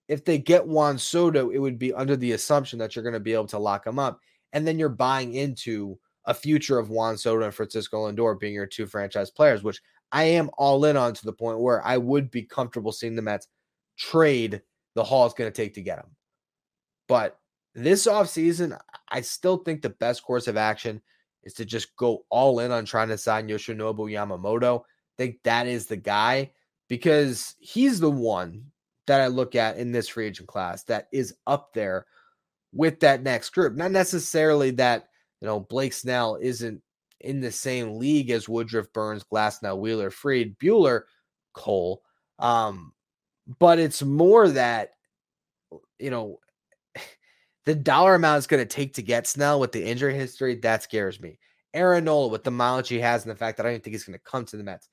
if 0.08 0.24
they 0.24 0.38
get 0.38 0.66
Juan 0.66 0.98
Soto, 0.98 1.50
it 1.50 1.58
would 1.58 1.78
be 1.78 1.94
under 1.94 2.16
the 2.16 2.32
assumption 2.32 2.80
that 2.80 2.96
you're 2.96 3.04
going 3.04 3.12
to 3.12 3.20
be 3.20 3.34
able 3.34 3.48
to 3.48 3.60
lock 3.60 3.86
him 3.86 4.00
up. 4.00 4.22
And 4.54 4.66
then 4.66 4.80
you're 4.80 4.88
buying 4.88 5.34
into 5.34 6.00
a 6.26 6.34
future 6.34 6.80
of 6.80 6.90
Juan 6.90 7.18
Soto 7.18 7.44
and 7.44 7.54
Francisco 7.54 8.10
Lindor 8.10 8.40
being 8.40 8.54
your 8.54 8.68
two 8.68 8.86
franchise 8.86 9.32
players, 9.32 9.64
which 9.64 9.82
I 10.14 10.24
am 10.24 10.50
all 10.58 10.86
in 10.86 10.96
on 10.96 11.14
to 11.14 11.26
the 11.26 11.34
point 11.34 11.60
where 11.60 11.86
I 11.86 11.98
would 11.98 12.32
be 12.32 12.44
comfortable 12.44 12.94
seeing 12.94 13.18
the 13.18 13.22
Mets 13.22 13.50
trade 13.98 14.62
the 14.96 15.04
haul 15.04 15.26
it's 15.26 15.36
going 15.36 15.52
to 15.52 15.56
take 15.56 15.74
to 15.74 15.82
get 15.82 16.00
him. 16.00 16.16
But 17.10 17.38
this 17.76 18.08
offseason, 18.08 18.78
I 19.10 19.22
still 19.22 19.58
think 19.58 19.82
the 19.82 19.90
best 19.90 20.24
course 20.24 20.48
of 20.48 20.58
action 20.58 21.02
is 21.44 21.54
to 21.56 21.66
just 21.66 21.96
go 21.96 22.26
all 22.30 22.60
in 22.60 22.72
on 22.72 22.86
trying 22.86 23.10
to 23.10 23.18
sign 23.18 23.48
Yoshinobu 23.48 24.12
Yamamoto. 24.12 24.82
I 24.82 24.84
think 25.18 25.38
that 25.44 25.68
is 25.68 25.88
the 25.88 25.98
guy 25.98 26.52
because 26.88 27.56
he's 27.60 28.00
the 28.00 28.12
one 28.12 28.66
that 29.08 29.22
I 29.22 29.28
look 29.28 29.56
at 29.56 29.78
in 29.78 29.92
this 29.92 30.08
free 30.08 30.28
agent 30.28 30.48
class 30.48 30.84
that 30.84 31.08
is 31.12 31.36
up 31.46 31.74
there 31.74 32.06
with 32.72 33.00
that 33.02 33.24
next 33.24 33.50
group. 33.50 33.76
Not 33.76 33.92
necessarily 33.92 34.72
that, 34.72 35.10
you 35.42 35.48
know, 35.48 35.60
Blake 35.60 35.94
Snell 35.94 36.38
isn't 36.42 36.82
in 37.20 37.42
the 37.42 37.52
same 37.52 37.98
league 37.98 38.30
as 38.30 38.50
Woodruff, 38.50 38.92
Burnes, 38.94 39.24
Glasnow, 39.24 39.78
Wheeler, 39.78 40.10
Fried, 40.10 40.58
Buehler, 40.60 41.02
Cole. 41.54 42.02
Um, 42.40 42.94
but 43.60 43.80
it's 43.80 44.02
more 44.02 44.48
that, 44.50 44.92
you 46.00 46.10
know, 46.10 46.40
the 47.66 47.76
dollar 47.76 48.16
amount 48.16 48.40
it's 48.40 48.48
going 48.48 48.66
to 48.66 48.66
take 48.66 48.94
to 48.96 49.02
get 49.02 49.28
Snell 49.28 49.60
with 49.60 49.72
the 49.72 49.84
injury 49.84 50.16
history, 50.16 50.56
that 50.56 50.84
scares 50.84 51.20
me. 51.20 51.40
Aaron 51.74 52.04
Nola 52.04 52.28
with 52.28 52.44
the 52.44 52.52
mileage 52.52 52.90
he 52.90 53.00
has 53.00 53.24
and 53.24 53.32
the 53.32 53.38
fact 53.38 53.58
that 53.58 53.66
I 53.66 53.72
don't 53.72 53.84
think 53.84 53.94
he's 53.94 54.04
going 54.04 54.18
to 54.18 54.24
come 54.24 54.46
to 54.46 54.58
the 54.58 54.64
Mets. 54.64 54.90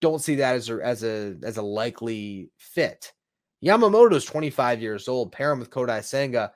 Don't 0.00 0.20
see 0.20 0.36
that 0.36 0.56
as 0.56 0.68
a 0.68 0.80
as 0.82 1.04
a 1.04 1.36
as 1.42 1.56
a 1.56 1.62
likely 1.62 2.50
fit. 2.58 3.12
Yamamoto 3.64 4.14
is 4.14 4.24
25 4.24 4.82
years 4.82 5.08
old. 5.08 5.32
Pair 5.32 5.52
him 5.52 5.60
with 5.60 5.70
Kodai 5.70 6.02
Senga. 6.02 6.52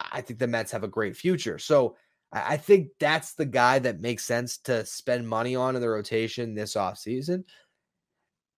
I 0.00 0.20
think 0.20 0.38
the 0.38 0.48
Mets 0.48 0.72
have 0.72 0.82
a 0.82 0.88
great 0.88 1.16
future. 1.16 1.58
So 1.58 1.96
I 2.32 2.56
think 2.56 2.88
that's 2.98 3.34
the 3.34 3.44
guy 3.44 3.78
that 3.80 4.00
makes 4.00 4.24
sense 4.24 4.56
to 4.58 4.86
spend 4.86 5.28
money 5.28 5.54
on 5.54 5.76
in 5.76 5.82
the 5.82 5.88
rotation 5.88 6.54
this 6.54 6.74
offseason. 6.74 7.44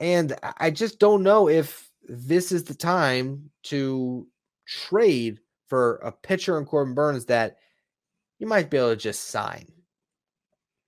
And 0.01 0.37
I 0.59 0.71
just 0.71 0.99
don't 1.01 1.23
know 1.23 1.49
if 1.49 1.91
this 2.09 2.53
is 2.53 2.65
the 2.65 2.75
time 2.75 3.51
to 3.65 4.27
trade 4.67 5.41
for 5.69 5.97
a 5.97 6.13
pitcher 6.13 6.59
in 6.59 6.65
Corbin 6.65 6.95
Burnes 6.95 7.27
that 7.27 7.57
you 8.39 8.47
might 8.47 8.71
be 8.71 8.77
able 8.77 8.91
to 8.91 8.97
just 8.97 9.29
sign. 9.29 9.67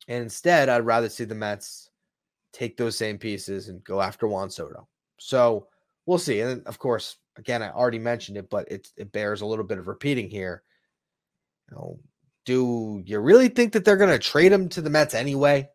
And 0.08 0.22
instead, 0.22 0.68
I'd 0.68 0.86
rather 0.86 1.08
see 1.08 1.24
the 1.24 1.34
Mets 1.34 1.90
take 2.52 2.76
those 2.76 2.96
same 2.96 3.18
pieces 3.18 3.68
and 3.68 3.82
go 3.84 4.00
after 4.00 4.28
Juan 4.28 4.50
Soto. 4.50 4.88
So 5.18 5.68
we'll 6.06 6.18
see. 6.18 6.40
And 6.40 6.66
of 6.66 6.78
course, 6.78 7.16
again, 7.36 7.62
I 7.62 7.70
already 7.70 7.98
mentioned 7.98 8.38
it, 8.38 8.48
but 8.50 8.70
it, 8.70 8.88
it 8.96 9.12
bears 9.12 9.40
a 9.40 9.46
little 9.46 9.64
bit 9.64 9.78
of 9.78 9.88
repeating 9.88 10.30
here. 10.30 10.62
You 11.70 11.76
know, 11.76 11.98
do 12.44 13.02
you 13.04 13.18
really 13.18 13.48
think 13.48 13.72
that 13.72 13.84
they're 13.84 13.96
going 13.96 14.10
to 14.10 14.18
trade 14.18 14.52
him 14.52 14.68
to 14.70 14.80
the 14.80 14.90
Mets 14.90 15.14
anyway? 15.14 15.68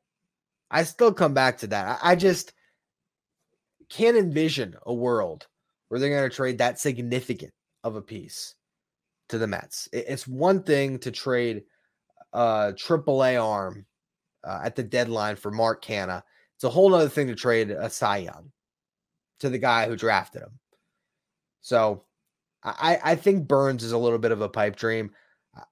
I 0.69 0.83
still 0.83 1.13
come 1.13 1.33
back 1.33 1.57
to 1.59 1.67
that. 1.67 1.99
I, 2.01 2.11
I 2.11 2.15
just 2.15 2.53
can't 3.89 4.15
envision 4.15 4.75
a 4.85 4.93
world 4.93 5.47
where 5.89 5.99
they're 5.99 6.09
going 6.09 6.29
to 6.29 6.33
trade 6.33 6.59
that 6.59 6.79
significant 6.79 7.51
of 7.83 7.97
a 7.97 8.01
piece 8.01 8.55
to 9.31 9.37
the 9.37 9.47
Mets. 9.47 9.89
It's 9.91 10.27
one 10.27 10.63
thing 10.63 10.99
to 10.99 11.11
trade 11.11 11.63
a 12.33 12.73
AAA 12.73 13.43
arm 13.43 13.85
uh, 14.43 14.61
at 14.63 14.75
the 14.75 14.83
deadline 14.83 15.35
for 15.35 15.51
Mark 15.51 15.83
Canha. 15.83 16.23
It's 16.55 16.63
a 16.63 16.69
whole 16.69 16.93
other 16.93 17.09
thing 17.09 17.27
to 17.27 17.35
trade 17.35 17.71
a 17.71 17.89
Cy 17.89 18.17
Young 18.17 18.51
to 19.39 19.49
the 19.49 19.57
guy 19.57 19.87
who 19.87 19.95
drafted 19.95 20.43
him. 20.43 20.59
So 21.61 22.03
I, 22.63 22.99
I 23.03 23.15
think 23.15 23.47
Burnes 23.47 23.83
is 23.83 23.91
a 23.91 23.97
little 23.97 24.19
bit 24.19 24.31
of 24.31 24.41
a 24.41 24.49
pipe 24.49 24.75
dream. 24.75 25.11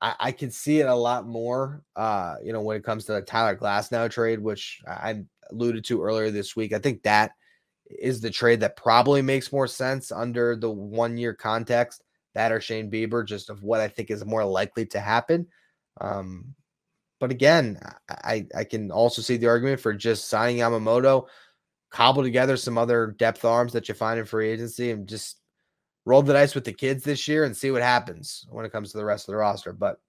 I, 0.01 0.15
I 0.19 0.31
can 0.31 0.51
see 0.51 0.79
it 0.79 0.87
a 0.87 0.95
lot 0.95 1.27
more, 1.27 1.83
uh, 1.95 2.35
you 2.43 2.51
know, 2.51 2.61
when 2.61 2.77
it 2.77 2.83
comes 2.83 3.05
to 3.05 3.13
the 3.13 3.21
Tyler 3.21 3.55
Glasnow 3.55 4.09
trade, 4.09 4.39
which 4.39 4.81
I 4.87 5.23
alluded 5.51 5.85
to 5.85 6.01
earlier 6.01 6.31
this 6.31 6.55
week. 6.55 6.73
I 6.73 6.79
think 6.79 7.03
that 7.03 7.31
is 7.89 8.21
the 8.21 8.29
trade 8.29 8.59
that 8.59 8.75
probably 8.75 9.21
makes 9.21 9.51
more 9.51 9.67
sense 9.67 10.11
under 10.11 10.55
the 10.55 10.69
one 10.69 11.17
year 11.17 11.33
context 11.33 12.03
that 12.39 12.53
or 12.53 12.61
Shane 12.61 12.89
Bieber, 12.89 13.25
just 13.25 13.49
of 13.49 13.63
what 13.63 13.81
I 13.81 13.89
think 13.89 14.09
is 14.09 14.25
more 14.25 14.45
likely 14.45 14.85
to 14.87 14.99
happen. 15.01 15.47
Um, 15.99 16.55
but 17.19 17.31
again, 17.31 17.79
I, 18.09 18.47
I 18.55 18.63
can 18.63 18.91
also 18.91 19.21
see 19.21 19.35
the 19.35 19.47
argument 19.47 19.81
for 19.81 19.93
just 19.93 20.29
signing 20.29 20.57
Yamamoto, 20.57 21.27
cobble 21.89 22.23
together 22.23 22.55
some 22.55 22.77
other 22.77 23.07
depth 23.19 23.43
arms 23.43 23.73
that 23.73 23.89
you 23.89 23.93
find 23.93 24.17
in 24.17 24.25
free 24.25 24.49
agency, 24.49 24.91
and 24.91 25.05
just 25.05 25.41
roll 26.05 26.21
the 26.21 26.31
dice 26.31 26.55
with 26.55 26.63
the 26.63 26.71
kids 26.71 27.03
this 27.03 27.27
year 27.27 27.43
and 27.43 27.55
see 27.55 27.71
what 27.71 27.81
happens 27.81 28.47
when 28.49 28.65
it 28.65 28.71
comes 28.71 28.91
to 28.91 28.97
the 28.97 29.05
rest 29.05 29.27
of 29.27 29.33
the 29.33 29.37
roster. 29.37 29.73
But 29.73 29.99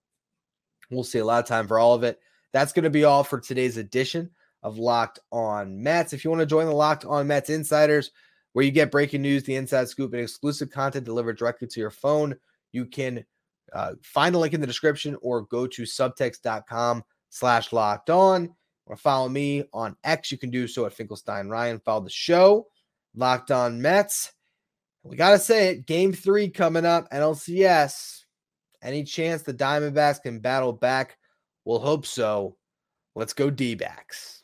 we'll 0.88 1.02
see 1.02 1.18
a 1.18 1.24
lot 1.24 1.42
of 1.42 1.48
time 1.48 1.66
for 1.66 1.80
all 1.80 1.94
of 1.94 2.04
it. 2.04 2.20
that's 2.52 2.72
going 2.72 2.84
to 2.84 2.90
be 2.90 3.04
all 3.04 3.24
for 3.24 3.40
today's 3.40 3.76
edition 3.76 4.30
of 4.62 4.78
Locked 4.78 5.18
On 5.32 5.82
Mets. 5.82 6.12
If 6.12 6.24
you 6.24 6.30
want 6.30 6.40
to 6.40 6.46
join 6.46 6.66
the 6.66 6.72
Locked 6.72 7.04
On 7.04 7.26
Mets 7.26 7.50
Insiders, 7.50 8.12
where 8.52 8.64
you 8.64 8.70
get 8.70 8.90
breaking 8.90 9.22
news, 9.22 9.44
the 9.44 9.56
inside 9.56 9.88
scoop, 9.88 10.12
and 10.12 10.22
exclusive 10.22 10.70
content 10.70 11.04
delivered 11.04 11.38
directly 11.38 11.68
to 11.68 11.80
your 11.80 11.90
phone, 11.90 12.34
you 12.72 12.86
can 12.86 13.24
uh, 13.72 13.92
find 14.02 14.34
the 14.34 14.38
link 14.38 14.54
in 14.54 14.60
the 14.60 14.66
description 14.66 15.16
or 15.22 15.42
go 15.42 15.66
to 15.66 15.82
subtext.com 15.82 17.04
slash 17.28 17.72
locked 17.72 18.10
on 18.10 18.54
or 18.86 18.96
follow 18.96 19.28
me 19.28 19.64
on 19.72 19.96
X. 20.02 20.32
You 20.32 20.38
can 20.38 20.50
do 20.50 20.66
so 20.66 20.86
at 20.86 20.92
Finkelstein 20.92 21.48
Ryan. 21.48 21.78
Follow 21.78 22.02
the 22.02 22.10
show, 22.10 22.66
Locked 23.14 23.52
On 23.52 23.80
Mets. 23.80 24.32
We 25.02 25.16
got 25.16 25.30
to 25.30 25.38
say 25.38 25.70
it 25.70 25.86
game 25.86 26.12
three 26.12 26.48
coming 26.48 26.84
up, 26.84 27.08
NLCS. 27.10 28.24
Any 28.82 29.04
chance 29.04 29.42
the 29.42 29.54
Diamondbacks 29.54 30.22
can 30.22 30.40
battle 30.40 30.72
back? 30.72 31.16
We'll 31.64 31.78
hope 31.78 32.06
so. 32.06 32.56
Let's 33.14 33.32
go 33.32 33.50
D 33.50 33.74
backs. 33.74 34.39